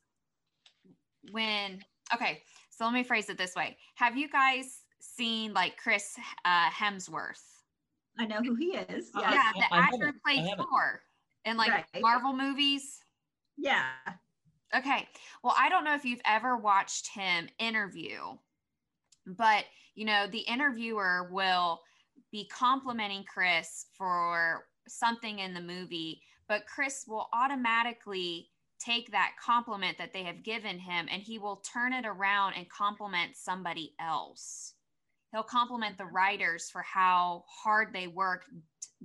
when, 1.32 1.82
okay, 2.14 2.42
so 2.70 2.86
let 2.86 2.94
me 2.94 3.04
phrase 3.04 3.30
it 3.30 3.38
this 3.38 3.56
way. 3.56 3.78
Have 3.96 4.18
you 4.18 4.30
guys 4.30 4.84
seen 5.00 5.54
like 5.54 5.78
Chris 5.78 6.16
uh, 6.46 6.70
Hemsworth? 6.70 7.42
I 8.20 8.26
know 8.26 8.42
who 8.42 8.56
he 8.56 8.78
is. 8.78 9.12
Yeah, 9.16 9.32
yeah 9.32 9.52
the 9.56 9.76
I 9.76 9.80
actor 9.80 10.14
played 10.26 10.46
Thor 10.58 11.02
in 11.46 11.58
like 11.58 11.72
right. 11.72 11.86
Marvel 12.02 12.34
movies. 12.34 13.00
Yeah. 13.58 13.86
Okay. 14.76 15.08
Well, 15.44 15.56
I 15.58 15.70
don't 15.70 15.84
know 15.84 15.96
if 15.96 16.06
you've 16.06 16.22
ever 16.26 16.58
watched 16.58 17.10
him 17.14 17.48
interview, 17.60 18.20
but 19.26 19.66
you 19.98 20.06
know, 20.06 20.28
the 20.28 20.42
interviewer 20.42 21.28
will 21.32 21.82
be 22.32 22.48
complimenting 22.48 23.24
Chris 23.24 23.88
for 23.98 24.68
something 24.88 25.40
in 25.40 25.56
the 25.56 25.60
movie, 25.60 26.22
but 26.48 26.68
Chris 26.68 27.06
will 27.08 27.28
automatically 27.34 28.48
take 28.80 29.12
that 29.12 29.32
compliment 29.44 29.98
that 29.98 30.14
they 30.14 30.24
have 30.24 30.44
given 30.44 30.78
him 30.78 31.08
and 31.12 31.24
he 31.24 31.40
will 31.40 31.64
turn 31.74 31.94
it 31.94 32.06
around 32.06 32.54
and 32.54 32.70
compliment 32.70 33.36
somebody 33.36 33.96
else. 34.00 34.76
He'll 35.32 35.42
compliment 35.42 35.98
the 35.98 36.06
writers 36.06 36.70
for 36.70 36.84
how 36.84 37.44
hard 37.50 37.92
they 37.92 38.06
work 38.06 38.44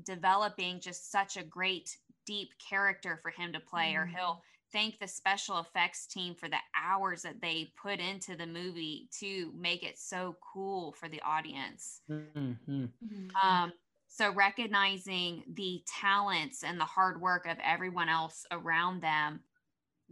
developing 0.05 0.79
just 0.79 1.11
such 1.11 1.39
a 1.39 1.43
great 1.43 1.97
deep 2.27 2.51
character 2.69 3.19
for 3.23 3.31
him 3.31 3.51
to 3.55 3.61
play 3.61 3.95
mm-hmm. 3.95 4.03
or 4.03 4.07
he'll 4.07 4.43
thank 4.73 4.99
the 4.99 5.09
special 5.09 5.59
effects 5.59 6.07
team 6.07 6.35
for 6.35 6.49
the 6.49 6.57
hours 6.77 7.23
that 7.23 7.41
they 7.41 7.73
put 7.81 8.01
into 8.01 8.37
the 8.37 8.47
movie 8.47 9.09
to 9.21 9.53
make 9.57 9.83
it 9.83 9.99
so 9.99 10.37
cool 10.53 10.93
for 10.93 11.09
the 11.09 11.21
audience. 11.23 12.01
Mm-hmm. 12.11 12.53
mm-hmm. 12.71 13.49
Um, 13.49 13.73
so 14.09 14.31
recognizing 14.31 15.43
the 15.55 15.83
talents 15.87 16.65
and 16.65 16.79
the 16.79 16.85
hard 16.85 17.19
work 17.19 17.47
of 17.47 17.57
everyone 17.65 18.11
else 18.11 18.45
around 18.51 19.03
them, 19.03 19.41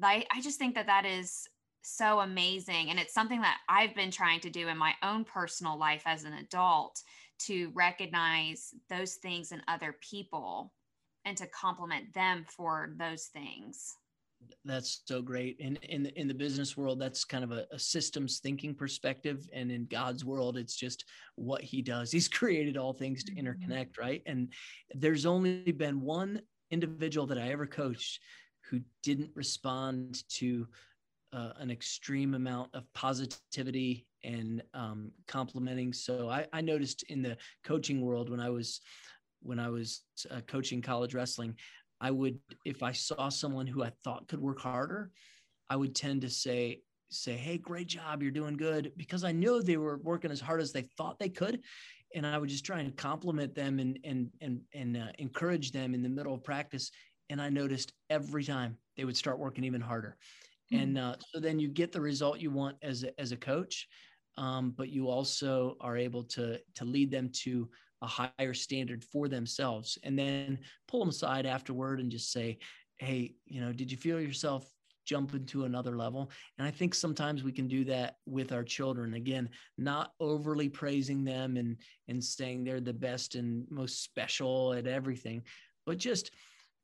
I, 0.02 0.24
I 0.32 0.40
just 0.40 0.58
think 0.58 0.74
that 0.76 0.86
that 0.86 1.04
is 1.04 1.46
so 1.82 2.20
amazing. 2.20 2.88
And 2.88 2.98
it's 2.98 3.12
something 3.12 3.42
that 3.42 3.58
I've 3.68 3.94
been 3.94 4.10
trying 4.10 4.40
to 4.40 4.50
do 4.50 4.68
in 4.68 4.78
my 4.78 4.94
own 5.02 5.24
personal 5.24 5.78
life 5.78 6.02
as 6.06 6.24
an 6.24 6.32
adult 6.32 7.02
to 7.40 7.70
recognize 7.74 8.74
those 8.88 9.16
things 9.16 9.52
in 9.52 9.60
other 9.68 9.94
people 10.00 10.72
and 11.26 11.36
to 11.36 11.46
compliment 11.48 12.14
them 12.14 12.46
for 12.48 12.94
those 12.96 13.26
things 13.26 13.96
that's 14.64 15.02
so 15.06 15.22
great 15.22 15.58
and 15.60 15.78
in 15.84 16.02
the, 16.02 16.20
in 16.20 16.28
the 16.28 16.34
business 16.34 16.76
world 16.76 17.00
that's 17.00 17.24
kind 17.24 17.44
of 17.44 17.52
a, 17.52 17.66
a, 17.72 17.78
systems 17.78 18.40
thinking 18.40 18.74
perspective 18.74 19.48
and 19.52 19.70
in 19.70 19.86
god's 19.86 20.24
world 20.24 20.56
it's 20.56 20.74
just 20.74 21.04
what 21.36 21.62
he 21.62 21.82
does 21.82 22.10
he's 22.10 22.28
created 22.40 22.76
all 22.76 22.92
things 22.92 23.24
to 23.24 23.32
mm-hmm. 23.32 23.46
interconnect 23.46 23.98
right 23.98 24.22
and 24.26 24.52
there's 24.94 25.26
only 25.26 25.72
been 25.72 26.00
one 26.00 26.40
individual 26.70 27.26
that 27.26 27.38
i 27.38 27.50
ever 27.50 27.66
coached 27.66 28.20
who 28.70 28.80
didn't 29.02 29.30
respond 29.34 30.22
to 30.28 30.66
uh, 31.32 31.52
an 31.58 31.70
extreme 31.70 32.34
amount 32.34 32.74
of 32.74 32.84
positivity 32.92 34.06
and 34.24 34.62
um, 34.74 35.10
complimenting. 35.26 35.92
So 35.92 36.28
I, 36.28 36.46
I, 36.52 36.60
noticed 36.60 37.04
in 37.08 37.22
the 37.22 37.36
coaching 37.64 38.00
world 38.00 38.30
when 38.30 38.40
I 38.40 38.50
was 38.50 38.80
when 39.42 39.58
I 39.58 39.68
was 39.70 40.02
uh, 40.30 40.40
coaching 40.46 40.82
college 40.82 41.14
wrestling, 41.14 41.56
I 42.00 42.10
would 42.10 42.38
if 42.64 42.82
I 42.82 42.92
saw 42.92 43.28
someone 43.28 43.66
who 43.66 43.82
I 43.82 43.92
thought 44.04 44.28
could 44.28 44.40
work 44.40 44.60
harder, 44.60 45.10
I 45.68 45.76
would 45.76 45.94
tend 45.94 46.22
to 46.22 46.30
say 46.30 46.82
say, 47.10 47.36
"Hey, 47.36 47.58
great 47.58 47.88
job, 47.88 48.22
you're 48.22 48.30
doing 48.30 48.56
good," 48.56 48.92
because 48.96 49.24
I 49.24 49.32
knew 49.32 49.62
they 49.62 49.76
were 49.76 49.98
working 49.98 50.30
as 50.30 50.40
hard 50.40 50.60
as 50.60 50.72
they 50.72 50.82
thought 50.96 51.18
they 51.18 51.28
could, 51.28 51.60
and 52.14 52.26
I 52.26 52.38
would 52.38 52.48
just 52.48 52.64
try 52.64 52.80
and 52.80 52.96
compliment 52.96 53.54
them 53.54 53.78
and 53.78 53.98
and 54.04 54.30
and 54.40 54.60
and 54.72 54.96
uh, 54.96 55.12
encourage 55.18 55.72
them 55.72 55.94
in 55.94 56.02
the 56.02 56.08
middle 56.08 56.34
of 56.34 56.44
practice. 56.44 56.90
And 57.28 57.40
I 57.40 57.48
noticed 57.48 57.92
every 58.08 58.44
time 58.44 58.76
they 58.96 59.04
would 59.04 59.16
start 59.16 59.38
working 59.38 59.64
even 59.64 59.80
harder, 59.80 60.16
mm-hmm. 60.72 60.82
and 60.82 60.98
uh, 60.98 61.16
so 61.32 61.38
then 61.40 61.58
you 61.58 61.68
get 61.68 61.92
the 61.92 62.00
result 62.00 62.40
you 62.40 62.50
want 62.50 62.76
as 62.82 63.04
a, 63.04 63.20
as 63.20 63.32
a 63.32 63.36
coach, 63.36 63.86
um, 64.36 64.72
but 64.76 64.88
you 64.88 65.08
also 65.08 65.76
are 65.80 65.96
able 65.96 66.24
to 66.24 66.58
to 66.76 66.84
lead 66.84 67.10
them 67.10 67.30
to 67.42 67.68
a 68.02 68.06
higher 68.06 68.54
standard 68.54 69.04
for 69.04 69.28
themselves, 69.28 69.98
and 70.02 70.18
then 70.18 70.58
pull 70.88 71.00
them 71.00 71.10
aside 71.10 71.46
afterward 71.46 72.00
and 72.00 72.10
just 72.10 72.32
say, 72.32 72.58
"Hey, 72.98 73.34
you 73.46 73.60
know, 73.60 73.72
did 73.72 73.90
you 73.90 73.98
feel 73.98 74.20
yourself 74.20 74.70
jump 75.10 75.34
into 75.34 75.64
another 75.64 75.96
level. 75.96 76.30
And 76.56 76.66
I 76.66 76.70
think 76.70 76.94
sometimes 76.94 77.42
we 77.42 77.50
can 77.50 77.66
do 77.66 77.84
that 77.86 78.18
with 78.26 78.52
our 78.52 78.62
children. 78.62 79.14
Again, 79.14 79.48
not 79.76 80.12
overly 80.20 80.68
praising 80.68 81.24
them 81.24 81.56
and 81.56 81.76
and 82.06 82.22
saying 82.22 82.62
they're 82.62 82.80
the 82.80 82.92
best 82.92 83.34
and 83.34 83.66
most 83.70 84.04
special 84.04 84.72
at 84.72 84.86
everything, 84.86 85.42
but 85.84 85.98
just 85.98 86.30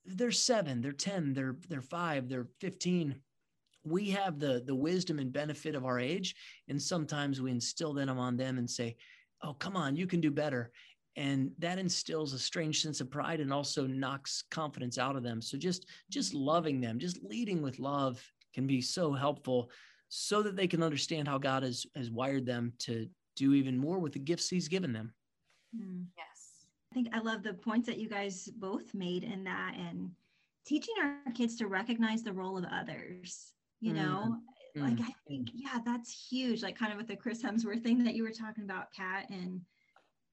they're 0.04 0.32
seven, 0.32 0.80
they're 0.80 0.90
10, 0.92 1.34
they're 1.34 1.56
they're 1.68 1.82
five, 1.82 2.28
they're 2.28 2.48
15. 2.60 3.14
We 3.84 4.10
have 4.10 4.40
the 4.40 4.62
the 4.66 4.74
wisdom 4.74 5.20
and 5.20 5.32
benefit 5.32 5.76
of 5.76 5.84
our 5.84 6.00
age. 6.00 6.34
And 6.68 6.82
sometimes 6.82 7.40
we 7.40 7.52
instill 7.52 7.92
them 7.92 8.18
on 8.18 8.36
them 8.36 8.58
and 8.58 8.68
say, 8.68 8.96
Oh, 9.42 9.54
come 9.54 9.76
on, 9.76 9.94
you 9.94 10.08
can 10.08 10.20
do 10.20 10.32
better 10.32 10.72
and 11.16 11.50
that 11.58 11.78
instills 11.78 12.32
a 12.32 12.38
strange 12.38 12.82
sense 12.82 13.00
of 13.00 13.10
pride 13.10 13.40
and 13.40 13.52
also 13.52 13.86
knocks 13.86 14.44
confidence 14.50 14.98
out 14.98 15.16
of 15.16 15.22
them. 15.22 15.40
So 15.40 15.56
just 15.56 15.86
just 16.10 16.34
loving 16.34 16.80
them 16.80 16.98
just 16.98 17.22
leading 17.22 17.62
with 17.62 17.78
love 17.78 18.22
can 18.54 18.66
be 18.66 18.80
so 18.80 19.12
helpful 19.12 19.70
so 20.08 20.42
that 20.42 20.56
they 20.56 20.66
can 20.66 20.82
understand 20.82 21.26
how 21.26 21.38
god 21.38 21.62
has 21.62 21.86
has 21.96 22.10
wired 22.10 22.46
them 22.46 22.72
to 22.78 23.08
do 23.34 23.54
even 23.54 23.76
more 23.76 23.98
with 23.98 24.12
the 24.12 24.18
gifts 24.18 24.48
he's 24.48 24.68
given 24.68 24.92
them. 24.92 25.12
Mm, 25.76 26.06
yes. 26.16 26.66
I 26.92 26.94
think 26.94 27.08
i 27.12 27.18
love 27.18 27.42
the 27.42 27.52
points 27.52 27.86
that 27.88 27.98
you 27.98 28.08
guys 28.08 28.48
both 28.56 28.94
made 28.94 29.24
in 29.24 29.44
that 29.44 29.74
and 29.76 30.10
teaching 30.64 30.94
our 31.02 31.32
kids 31.32 31.56
to 31.56 31.66
recognize 31.66 32.22
the 32.22 32.32
role 32.32 32.56
of 32.56 32.64
others 32.72 33.52
you 33.80 33.92
mm. 33.92 33.96
know? 33.96 34.36
Like 34.76 35.00
i 35.00 35.14
think 35.26 35.48
yeah 35.54 35.78
that's 35.86 36.28
huge 36.30 36.62
like 36.62 36.78
kind 36.78 36.92
of 36.92 36.98
with 36.98 37.08
the 37.08 37.16
chris 37.16 37.42
hemsworth 37.42 37.82
thing 37.82 38.04
that 38.04 38.14
you 38.14 38.22
were 38.22 38.30
talking 38.30 38.64
about 38.64 38.92
cat 38.92 39.26
and 39.30 39.62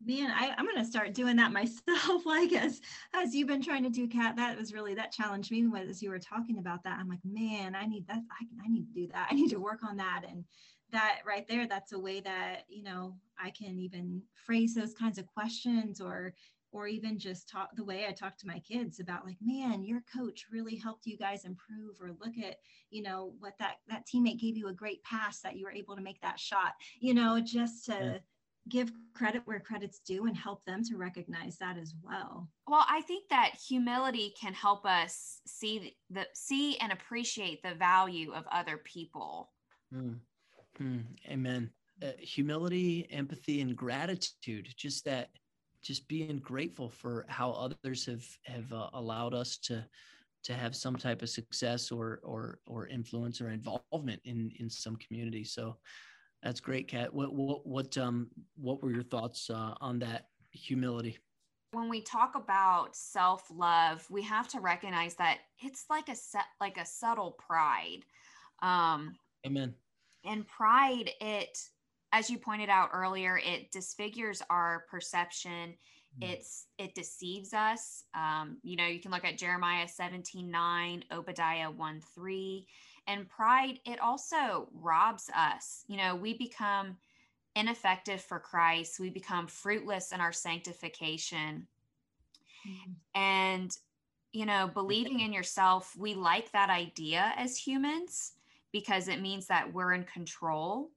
man 0.06 0.32
I, 0.32 0.54
i'm 0.58 0.66
going 0.66 0.78
to 0.78 0.86
start 0.86 1.14
doing 1.14 1.36
that 1.38 1.52
myself 1.52 2.26
like 2.26 2.54
as 2.54 2.82
as 3.14 3.34
you've 3.34 3.48
been 3.48 3.64
trying 3.64 3.84
to 3.84 3.90
do 3.90 4.08
cat, 4.08 4.36
that 4.38 4.58
was 4.58 4.74
really 4.74 4.96
that 4.96 5.12
challenged 5.12 5.52
me 5.52 5.66
as 5.88 6.02
you 6.02 6.10
were 6.10 6.20
talking 6.20 6.58
about 6.58 6.84
that 6.84 7.00
i'm 7.00 7.10
like 7.10 7.24
man 7.24 7.76
i 7.76 7.86
need 7.86 8.08
that 8.08 8.22
I, 8.32 8.66
I 8.66 8.68
need 8.68 8.88
to 8.88 8.94
do 8.94 9.08
that 9.14 9.28
i 9.32 9.36
need 9.36 9.50
to 9.50 9.60
work 9.60 9.80
on 9.84 9.98
that 9.98 10.24
and 10.28 10.44
that 10.92 11.20
right 11.26 11.48
there 11.48 11.68
that's 11.68 11.94
a 11.94 12.00
way 12.00 12.20
that 12.22 12.66
you 12.68 12.84
know 12.84 13.16
i 13.40 13.50
can 13.50 13.80
even 13.80 14.22
phrase 14.46 14.76
those 14.76 14.94
kinds 14.94 15.18
of 15.18 15.26
questions 15.28 16.02
or 16.02 16.34
or 16.74 16.88
even 16.88 17.20
just 17.20 17.48
talk 17.48 17.70
the 17.76 17.84
way 17.84 18.08
I 18.10 18.12
talk 18.12 18.36
to 18.40 18.48
my 18.48 18.58
kids 18.58 19.00
about 19.00 19.28
like, 19.28 19.38
man, 19.40 19.84
your 19.84 20.02
coach 20.12 20.48
really 20.52 20.76
helped 20.76 21.06
you 21.06 21.18
guys 21.18 21.46
improve, 21.46 22.02
or 22.02 22.10
look 22.20 22.34
at, 22.44 22.58
you 22.90 23.04
know, 23.04 23.34
what 23.40 23.54
that 23.60 23.76
that 23.88 24.08
teammate 24.08 24.40
gave 24.40 24.58
you 24.58 24.70
a 24.70 24.74
great 24.74 25.04
pass 25.04 25.40
that 25.42 25.56
you 25.56 25.66
were 25.66 25.72
able 25.72 25.96
to 25.96 26.02
make 26.02 26.20
that 26.22 26.40
shot, 26.40 26.74
you 27.00 27.14
know, 27.14 27.40
just 27.40 27.86
to 27.86 27.94
yeah 27.94 28.18
give 28.70 28.92
credit 29.14 29.42
where 29.46 29.60
credit's 29.60 30.00
due 30.00 30.26
and 30.26 30.36
help 30.36 30.64
them 30.66 30.84
to 30.84 30.98
recognize 30.98 31.58
that 31.58 31.78
as 31.78 31.94
well. 32.02 32.50
Well, 32.68 32.86
I 32.90 33.02
think 33.02 33.30
that 33.30 33.52
humility 33.68 34.34
can 34.40 34.54
help 34.54 34.86
us 34.86 35.42
see 35.46 35.96
the 36.10 36.26
see 36.34 36.78
and 36.78 36.92
appreciate 36.92 37.62
the 37.62 37.76
value 37.76 38.32
of 38.34 38.46
other 38.52 38.78
people. 38.78 39.52
Mm. 39.94 40.20
Mm. 40.82 41.04
Amen. 41.30 41.70
Uh, 42.02 42.12
humility, 42.20 43.08
empathy, 43.12 43.62
and 43.62 43.76
gratitude. 43.76 44.68
Just 44.76 45.06
that, 45.06 45.30
just 45.84 46.08
being 46.08 46.40
grateful 46.40 46.90
for 46.90 47.26
how 47.30 47.52
others 47.52 48.06
have 48.06 48.26
have 48.46 48.72
uh, 48.74 48.90
allowed 48.94 49.34
us 49.34 49.58
to 49.58 49.86
to 50.44 50.54
have 50.54 50.76
some 50.76 50.96
type 50.96 51.22
of 51.22 51.30
success 51.30 51.92
or 51.92 52.20
or 52.24 52.60
or 52.66 52.88
influence 52.88 53.42
or 53.42 53.50
involvement 53.50 54.22
in 54.26 54.52
in 54.60 54.70
some 54.70 54.96
community. 54.96 55.44
So 55.44 55.78
that's 56.44 56.60
great, 56.60 56.88
Cat. 56.88 57.14
What 57.14 57.34
what 57.34 57.66
what 57.66 57.98
um 57.98 58.30
what 58.56 58.84
were 58.84 58.92
your 58.92 59.04
thoughts 59.04 59.50
uh, 59.50 59.76
on 59.80 60.00
that 60.00 60.28
humility? 60.52 61.18
When 61.72 61.90
we 61.90 62.02
talk 62.02 62.36
about 62.36 62.96
self 62.96 63.48
love, 63.50 64.06
we 64.10 64.22
have 64.24 64.48
to 64.50 64.60
recognize 64.60 65.16
that 65.16 65.40
it's 65.60 65.86
like 65.90 66.10
a 66.10 66.16
set 66.16 66.46
like 66.60 66.78
a 66.78 66.86
subtle 66.86 67.32
pride. 67.32 68.00
Um, 68.62 69.16
Amen. 69.46 69.74
And 70.26 70.46
pride, 70.48 71.12
it 71.22 71.58
as 72.12 72.30
you 72.30 72.38
pointed 72.38 72.70
out 72.70 72.90
earlier, 72.94 73.40
it 73.44 73.72
disfigures 73.72 74.42
our 74.50 74.86
perception. 74.90 75.76
Mm. 76.22 76.34
It's 76.34 76.68
it 76.78 76.94
deceives 76.94 77.54
us. 77.54 78.04
Um, 78.14 78.58
you 78.64 78.76
know, 78.76 78.86
you 78.86 79.00
can 79.00 79.12
look 79.12 79.26
at 79.26 79.38
Jeremiah 79.38 79.88
17, 79.88 80.52
9, 80.52 81.04
Obadiah 81.12 81.72
1, 81.72 82.02
3 82.14 82.68
and 83.08 83.28
pride, 83.28 83.80
it 83.86 84.00
also 84.00 84.70
robs 84.74 85.30
us. 85.36 85.84
You 85.88 85.98
know, 85.98 86.16
we 86.16 86.34
become 86.38 86.98
ineffective 87.56 88.22
for 88.22 88.40
Christ, 88.40 89.00
we 89.00 89.10
become 89.10 89.48
fruitless 89.48 90.12
in 90.12 90.20
our 90.20 90.32
sanctification. 90.32 91.68
Mm-hmm. 92.68 92.92
And, 93.20 93.78
you 94.32 94.46
know, 94.46 94.70
believing 94.74 95.20
in 95.20 95.34
yourself, 95.34 95.96
we 95.98 96.16
like 96.16 96.52
that 96.52 96.70
idea 96.70 97.34
as 97.38 97.58
humans 97.58 98.34
because 98.72 99.08
it 99.08 99.22
means 99.22 99.46
that 99.48 99.72
we're 99.72 99.94
in 99.94 100.04
control. 100.06 100.90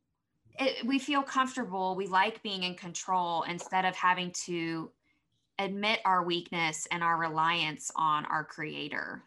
It, 0.59 0.87
we 0.87 0.99
feel 0.99 1.23
comfortable. 1.23 1.95
We 1.95 2.07
like 2.07 2.43
being 2.43 2.63
in 2.63 2.75
control 2.75 3.43
instead 3.43 3.85
of 3.85 3.95
having 3.95 4.31
to 4.47 4.91
admit 5.59 6.01
our 6.05 6.23
weakness 6.23 6.87
and 6.91 7.03
our 7.03 7.19
reliance 7.19 7.91
on 7.97 8.25
our 8.27 8.45
creator. 8.45 9.23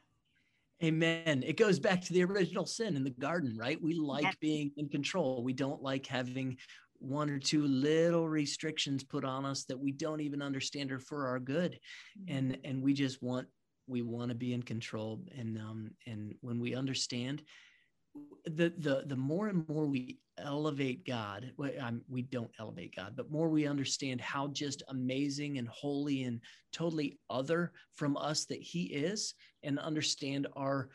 Amen. 0.84 1.44
It 1.46 1.58
goes 1.58 1.80
back 1.80 2.02
to 2.02 2.14
the 2.14 2.24
original 2.24 2.66
sin 2.66 2.96
in 2.96 3.04
the 3.04 3.10
garden, 3.10 3.58
right? 3.58 3.82
We 3.82 3.94
like 3.94 4.24
yeah. 4.24 4.32
being 4.40 4.72
in 4.78 4.88
control. 4.88 5.44
We 5.44 5.54
don't 5.54 5.82
like 5.82 6.06
having 6.06 6.58
one 7.00 7.30
or 7.30 7.40
two 7.40 7.66
little 7.66 8.30
restrictions 8.30 9.04
put 9.04 9.26
on 9.26 9.46
us 9.46 9.66
that 9.66 9.80
we 9.80 9.92
don't 9.92 10.22
even 10.22 10.42
understand 10.42 10.92
are 10.92 11.00
for 11.00 11.28
our 11.28 11.40
good. 11.40 11.80
Mm-hmm. 12.18 12.38
And 12.38 12.58
and 12.64 12.84
we 12.84 12.94
just 12.94 13.22
want 13.22 13.48
we 13.88 14.02
want 14.02 14.30
to 14.30 14.36
be 14.36 14.54
in 14.54 14.64
control. 14.64 15.22
And 15.38 15.58
um 15.58 15.92
and 16.06 16.36
when 16.42 16.60
we 16.60 16.76
understand 16.76 17.44
the 18.46 18.74
the 18.78 19.04
the 19.06 19.16
more 19.16 19.48
and 19.48 19.68
more 19.68 19.86
we 19.86 20.20
elevate 20.44 21.06
God, 21.06 21.52
um, 21.80 22.02
we 22.10 22.22
don't 22.22 22.52
elevate 22.60 22.96
God, 22.96 23.14
but 23.16 23.32
more 23.32 23.50
we 23.50 23.68
understand 23.68 24.22
how 24.22 24.48
just 24.48 24.84
amazing 24.90 25.58
and 25.58 25.68
holy 25.68 26.24
and 26.24 26.42
totally 26.72 27.20
other 27.30 27.72
from 27.96 28.18
us 28.18 28.46
that 28.46 28.62
He 28.62 28.84
is, 28.84 29.34
and 29.64 29.80
understand 29.80 30.48
our 30.56 30.90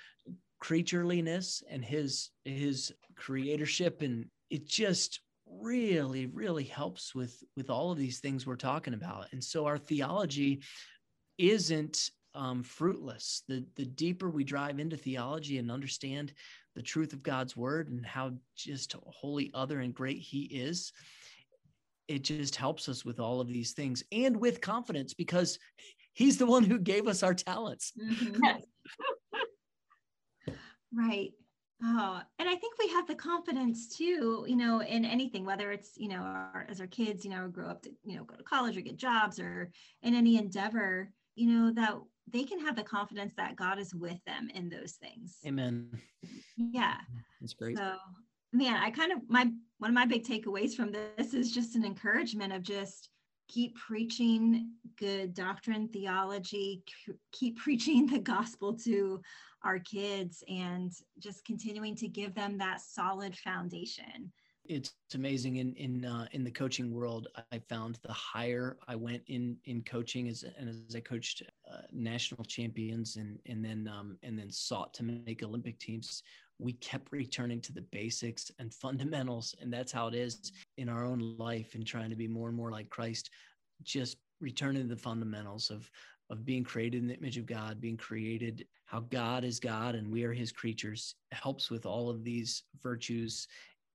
creatureliness 0.62 1.62
and 1.70 1.84
His 1.84 2.30
His 2.44 2.92
creatorship, 3.16 4.02
and 4.02 4.26
it 4.50 4.66
just 4.66 5.20
really 5.46 6.26
really 6.26 6.64
helps 6.64 7.14
with 7.14 7.42
with 7.56 7.70
all 7.70 7.92
of 7.92 7.98
these 7.98 8.20
things 8.20 8.46
we're 8.46 8.56
talking 8.56 8.94
about. 8.94 9.26
And 9.32 9.44
so 9.44 9.66
our 9.66 9.78
theology 9.78 10.62
isn't 11.38 12.10
um, 12.34 12.62
fruitless. 12.62 13.42
The 13.48 13.64
the 13.76 13.84
deeper 13.84 14.30
we 14.30 14.44
drive 14.44 14.78
into 14.78 14.96
theology 14.96 15.58
and 15.58 15.70
understand 15.70 16.32
the 16.74 16.82
truth 16.82 17.12
of 17.12 17.22
God's 17.22 17.56
word 17.56 17.88
and 17.88 18.04
how 18.04 18.32
just 18.56 18.94
holy, 19.06 19.50
other, 19.54 19.80
and 19.80 19.94
great 19.94 20.18
He 20.18 20.42
is, 20.42 20.92
it 22.08 22.22
just 22.22 22.56
helps 22.56 22.88
us 22.88 23.04
with 23.04 23.20
all 23.20 23.40
of 23.40 23.48
these 23.48 23.72
things 23.72 24.02
and 24.12 24.36
with 24.36 24.60
confidence 24.60 25.14
because 25.14 25.58
He's 26.12 26.38
the 26.38 26.46
one 26.46 26.62
who 26.64 26.78
gave 26.78 27.08
us 27.08 27.22
our 27.22 27.34
talents. 27.34 27.92
Mm-hmm. 28.00 28.40
right. 30.94 31.32
Oh, 31.82 32.20
and 32.38 32.48
I 32.48 32.54
think 32.54 32.78
we 32.78 32.88
have 32.88 33.06
the 33.06 33.14
confidence 33.14 33.88
too, 33.88 34.46
you 34.48 34.56
know, 34.56 34.80
in 34.80 35.04
anything, 35.04 35.44
whether 35.44 35.70
it's, 35.70 35.90
you 35.96 36.08
know, 36.08 36.20
our, 36.20 36.66
as 36.70 36.80
our 36.80 36.86
kids, 36.86 37.24
you 37.24 37.30
know, 37.30 37.48
grow 37.48 37.68
up 37.68 37.82
to, 37.82 37.90
you 38.04 38.16
know, 38.16 38.24
go 38.24 38.36
to 38.36 38.42
college 38.42 38.76
or 38.76 38.80
get 38.80 38.96
jobs 38.96 39.38
or 39.38 39.70
in 40.02 40.14
any 40.14 40.38
endeavor, 40.38 41.10
you 41.34 41.50
know, 41.50 41.72
that 41.72 41.94
they 42.32 42.44
can 42.44 42.60
have 42.60 42.76
the 42.76 42.82
confidence 42.82 43.34
that 43.36 43.56
God 43.56 43.78
is 43.78 43.94
with 43.94 44.18
them 44.26 44.48
in 44.54 44.68
those 44.68 44.92
things. 44.92 45.38
Amen. 45.46 45.90
Yeah. 46.56 46.96
That's 47.40 47.54
great. 47.54 47.76
So, 47.76 47.96
man, 48.52 48.76
I 48.76 48.90
kind 48.90 49.12
of, 49.12 49.18
my, 49.28 49.50
one 49.78 49.90
of 49.90 49.94
my 49.94 50.06
big 50.06 50.24
takeaways 50.24 50.74
from 50.74 50.92
this 50.92 51.34
is 51.34 51.52
just 51.52 51.76
an 51.76 51.84
encouragement 51.84 52.52
of 52.52 52.62
just 52.62 53.10
keep 53.48 53.76
preaching 53.76 54.70
good 54.98 55.34
doctrine, 55.34 55.88
theology, 55.88 56.82
keep 57.32 57.58
preaching 57.62 58.06
the 58.06 58.18
gospel 58.18 58.74
to 58.74 59.20
our 59.64 59.78
kids, 59.78 60.44
and 60.48 60.92
just 61.18 61.44
continuing 61.44 61.96
to 61.96 62.06
give 62.06 62.34
them 62.34 62.58
that 62.58 62.80
solid 62.80 63.34
foundation. 63.36 64.30
It's 64.66 64.94
amazing 65.14 65.56
in 65.56 65.74
in 65.74 66.04
uh, 66.04 66.26
in 66.32 66.42
the 66.42 66.50
coaching 66.50 66.92
world. 66.92 67.28
I 67.52 67.58
found 67.58 67.98
the 68.02 68.12
higher 68.12 68.78
I 68.88 68.96
went 68.96 69.22
in 69.26 69.56
in 69.64 69.82
coaching 69.82 70.28
as 70.28 70.44
and 70.58 70.68
as 70.68 70.94
I 70.96 71.00
coached 71.00 71.42
uh, 71.70 71.82
national 71.92 72.44
champions 72.44 73.16
and 73.16 73.38
and 73.46 73.64
then 73.64 73.88
um, 73.92 74.16
and 74.22 74.38
then 74.38 74.50
sought 74.50 74.94
to 74.94 75.02
make 75.02 75.42
Olympic 75.42 75.78
teams 75.78 76.22
we 76.58 76.72
kept 76.74 77.12
returning 77.12 77.60
to 77.62 77.72
the 77.72 77.82
basics 77.92 78.50
and 78.58 78.72
fundamentals. 78.72 79.54
And 79.60 79.72
that's 79.72 79.92
how 79.92 80.08
it 80.08 80.14
is 80.14 80.52
in 80.76 80.88
our 80.88 81.04
own 81.04 81.36
life 81.38 81.74
and 81.74 81.86
trying 81.86 82.10
to 82.10 82.16
be 82.16 82.28
more 82.28 82.48
and 82.48 82.56
more 82.56 82.70
like 82.70 82.88
Christ, 82.90 83.30
just 83.82 84.18
returning 84.40 84.82
to 84.82 84.94
the 84.94 85.00
fundamentals 85.00 85.70
of, 85.70 85.90
of 86.30 86.44
being 86.44 86.64
created 86.64 87.02
in 87.02 87.08
the 87.08 87.16
image 87.16 87.38
of 87.38 87.46
God, 87.46 87.80
being 87.80 87.96
created 87.96 88.66
how 88.86 89.00
God 89.00 89.44
is 89.44 89.58
God 89.58 89.94
and 89.94 90.10
we 90.10 90.24
are 90.24 90.32
his 90.32 90.52
creatures 90.52 91.14
helps 91.32 91.70
with 91.70 91.86
all 91.86 92.10
of 92.10 92.22
these 92.22 92.64
virtues 92.82 93.48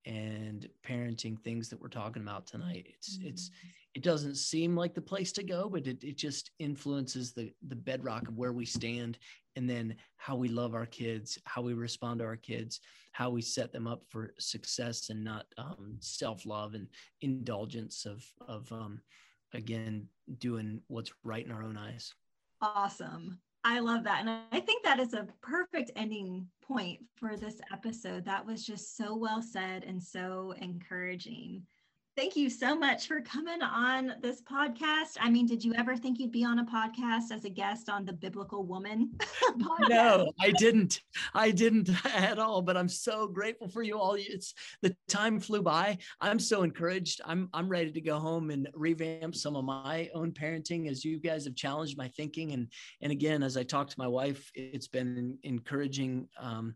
and 0.05 0.67
parenting 0.87 1.39
things 1.39 1.69
that 1.69 1.79
we're 1.79 1.87
talking 1.87 2.21
about 2.21 2.47
tonight. 2.47 2.87
It's 2.89 3.17
mm-hmm. 3.17 3.27
it's 3.27 3.51
it 3.95 4.03
doesn't 4.03 4.35
seem 4.35 4.75
like 4.75 4.93
the 4.93 5.01
place 5.01 5.31
to 5.33 5.43
go, 5.43 5.67
but 5.69 5.87
it, 5.87 6.03
it 6.03 6.17
just 6.17 6.51
influences 6.59 7.33
the 7.33 7.51
the 7.67 7.75
bedrock 7.75 8.27
of 8.27 8.37
where 8.37 8.53
we 8.53 8.65
stand 8.65 9.17
and 9.55 9.69
then 9.69 9.95
how 10.17 10.35
we 10.35 10.47
love 10.47 10.73
our 10.73 10.85
kids, 10.85 11.37
how 11.45 11.61
we 11.61 11.73
respond 11.73 12.19
to 12.19 12.25
our 12.25 12.37
kids, 12.37 12.79
how 13.11 13.29
we 13.29 13.41
set 13.41 13.73
them 13.73 13.87
up 13.87 14.03
for 14.09 14.33
success 14.39 15.09
and 15.09 15.23
not 15.23 15.45
um, 15.57 15.97
self-love 15.99 16.75
and 16.75 16.87
indulgence 17.21 18.05
of 18.05 18.23
of 18.47 18.71
um, 18.71 19.01
again 19.53 20.07
doing 20.37 20.81
what's 20.87 21.11
right 21.23 21.45
in 21.45 21.51
our 21.51 21.63
own 21.63 21.77
eyes. 21.77 22.13
Awesome. 22.61 23.39
I 23.63 23.79
love 23.79 24.03
that. 24.05 24.21
And 24.21 24.29
I 24.51 24.59
think 24.59 24.83
that 24.83 24.99
is 24.99 25.13
a 25.13 25.27
perfect 25.41 25.91
ending 25.95 26.47
point 26.61 26.99
for 27.15 27.35
this 27.35 27.59
episode. 27.73 28.25
That 28.25 28.45
was 28.45 28.65
just 28.65 28.95
so 28.95 29.15
well 29.15 29.41
said 29.41 29.83
and 29.83 30.01
so 30.01 30.53
encouraging. 30.59 31.63
Thank 32.19 32.35
you 32.35 32.49
so 32.49 32.75
much 32.75 33.07
for 33.07 33.21
coming 33.21 33.61
on 33.61 34.15
this 34.21 34.41
podcast. 34.41 35.15
I 35.21 35.29
mean, 35.29 35.45
did 35.45 35.63
you 35.63 35.73
ever 35.75 35.95
think 35.95 36.19
you'd 36.19 36.33
be 36.33 36.43
on 36.43 36.59
a 36.59 36.65
podcast 36.65 37.31
as 37.31 37.45
a 37.45 37.49
guest 37.49 37.89
on 37.89 38.03
the 38.03 38.11
Biblical 38.11 38.65
Woman? 38.65 39.11
no, 39.87 40.29
I 40.37 40.51
didn't. 40.51 40.99
I 41.33 41.51
didn't 41.51 41.89
at 42.13 42.37
all. 42.37 42.61
But 42.61 42.75
I'm 42.75 42.89
so 42.89 43.25
grateful 43.25 43.69
for 43.69 43.83
you 43.83 43.97
all. 43.97 44.17
It's 44.19 44.53
the 44.81 44.93
time 45.07 45.39
flew 45.39 45.61
by. 45.61 45.97
I'm 46.19 46.39
so 46.39 46.63
encouraged. 46.63 47.21
I'm 47.23 47.47
I'm 47.53 47.69
ready 47.69 47.93
to 47.93 48.01
go 48.01 48.19
home 48.19 48.49
and 48.49 48.67
revamp 48.73 49.33
some 49.33 49.55
of 49.55 49.63
my 49.63 50.09
own 50.13 50.33
parenting 50.33 50.89
as 50.89 51.05
you 51.05 51.19
guys 51.21 51.45
have 51.45 51.55
challenged 51.55 51.97
my 51.97 52.09
thinking. 52.09 52.51
And 52.51 52.67
and 53.01 53.13
again, 53.13 53.43
as 53.43 53.55
I 53.55 53.63
talk 53.63 53.87
to 53.91 53.95
my 53.97 54.09
wife, 54.09 54.51
it's 54.55 54.89
been 54.89 55.37
encouraging. 55.43 56.27
Um, 56.37 56.75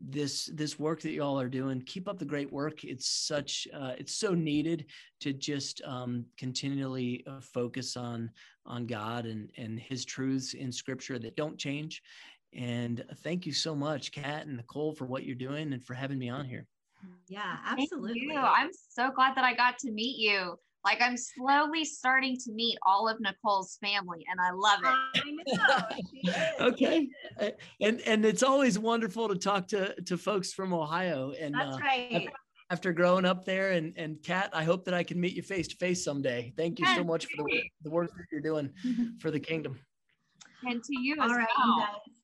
this 0.00 0.50
this 0.54 0.78
work 0.78 1.00
that 1.00 1.12
y'all 1.12 1.40
are 1.40 1.48
doing 1.48 1.80
keep 1.82 2.08
up 2.08 2.18
the 2.18 2.24
great 2.24 2.52
work. 2.52 2.84
It's 2.84 3.08
such 3.08 3.66
uh, 3.74 3.92
it's 3.98 4.14
so 4.14 4.34
needed 4.34 4.86
to 5.20 5.32
just 5.32 5.80
um, 5.84 6.26
continually 6.36 7.24
uh, 7.26 7.40
focus 7.40 7.96
on 7.96 8.30
on 8.66 8.86
god 8.86 9.26
and 9.26 9.50
and 9.56 9.78
his 9.78 10.04
truths 10.04 10.54
in 10.54 10.70
scripture 10.70 11.18
that 11.18 11.36
don't 11.36 11.58
change. 11.58 12.02
And 12.52 13.04
thank 13.22 13.46
you 13.46 13.52
so 13.52 13.74
much 13.74 14.12
cat 14.12 14.46
and 14.46 14.56
nicole 14.56 14.92
for 14.92 15.06
what 15.06 15.24
you're 15.24 15.34
doing 15.34 15.72
and 15.72 15.84
for 15.84 15.94
having 15.94 16.18
me 16.18 16.28
on 16.28 16.46
here. 16.46 16.66
Yeah 17.28 17.56
absolutely. 17.64 18.36
I'm 18.36 18.70
so 18.72 19.10
glad 19.10 19.36
that 19.36 19.44
i 19.44 19.54
got 19.54 19.78
to 19.78 19.90
meet 19.92 20.18
you 20.18 20.58
like 20.86 21.02
I'm 21.02 21.16
slowly 21.16 21.84
starting 21.84 22.36
to 22.44 22.52
meet 22.52 22.78
all 22.86 23.08
of 23.08 23.20
Nicole's 23.20 23.76
family, 23.82 24.24
and 24.30 24.40
I 24.40 24.52
love 24.52 24.78
it. 24.84 25.58
I 25.58 26.54
okay, 26.60 27.08
and 27.80 28.00
and 28.02 28.24
it's 28.24 28.44
always 28.44 28.78
wonderful 28.78 29.28
to 29.28 29.34
talk 29.34 29.66
to 29.68 30.00
to 30.02 30.16
folks 30.16 30.52
from 30.52 30.72
Ohio. 30.72 31.32
And 31.32 31.54
that's 31.54 31.76
uh, 31.76 31.80
right. 31.80 32.28
After 32.70 32.92
growing 32.92 33.24
up 33.24 33.44
there, 33.44 33.72
and 33.72 33.94
and 33.96 34.22
Cat, 34.22 34.50
I 34.52 34.62
hope 34.62 34.84
that 34.84 34.94
I 34.94 35.02
can 35.02 35.20
meet 35.20 35.34
you 35.34 35.42
face 35.42 35.66
to 35.68 35.76
face 35.76 36.04
someday. 36.04 36.52
Thank 36.56 36.78
you 36.78 36.86
so 36.94 37.02
much 37.02 37.26
for 37.26 37.42
the 37.42 37.62
the 37.82 37.90
work 37.90 38.10
that 38.16 38.24
you're 38.30 38.40
doing 38.40 38.72
for 39.18 39.32
the 39.32 39.40
kingdom. 39.40 39.80
And 40.62 40.82
to 40.82 41.00
you 41.00 41.16
All 41.20 41.30
as 41.30 41.36
right, 41.36 41.48
well. 41.58 41.78
Guys. 41.80 42.15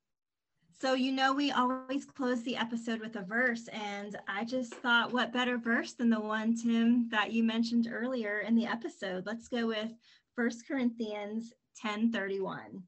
So, 0.83 0.95
you 0.95 1.13
know, 1.13 1.33
we 1.33 1.53
always 1.53 2.05
close 2.05 2.43
the 2.43 2.57
episode 2.57 2.99
with 2.99 3.15
a 3.15 3.23
verse, 3.23 3.69
and 3.69 4.19
I 4.27 4.45
just 4.45 4.75
thought, 4.75 5.13
what 5.13 5.33
better 5.33 5.57
verse 5.57 5.93
than 5.93 6.11
the 6.11 6.19
one, 6.19 6.57
Tim, 6.57 7.09
that 7.11 7.31
you 7.33 7.45
mentioned 7.45 7.89
earlier 7.89 8.41
in 8.41 8.57
the 8.57 8.67
episode? 8.67 9.25
Let's 9.25 9.47
go 9.47 9.69
with 9.69 9.93
First 10.35 10.67
Corinthians 10.67 11.53
10 11.81 12.11
31. 12.11 12.83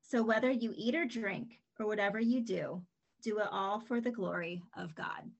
So, 0.00 0.22
whether 0.22 0.50
you 0.50 0.72
eat 0.74 0.94
or 0.94 1.04
drink 1.04 1.60
or 1.78 1.86
whatever 1.86 2.18
you 2.18 2.40
do, 2.40 2.80
do 3.22 3.40
it 3.40 3.48
all 3.50 3.78
for 3.78 4.00
the 4.00 4.10
glory 4.10 4.62
of 4.74 4.94
God. 4.94 5.30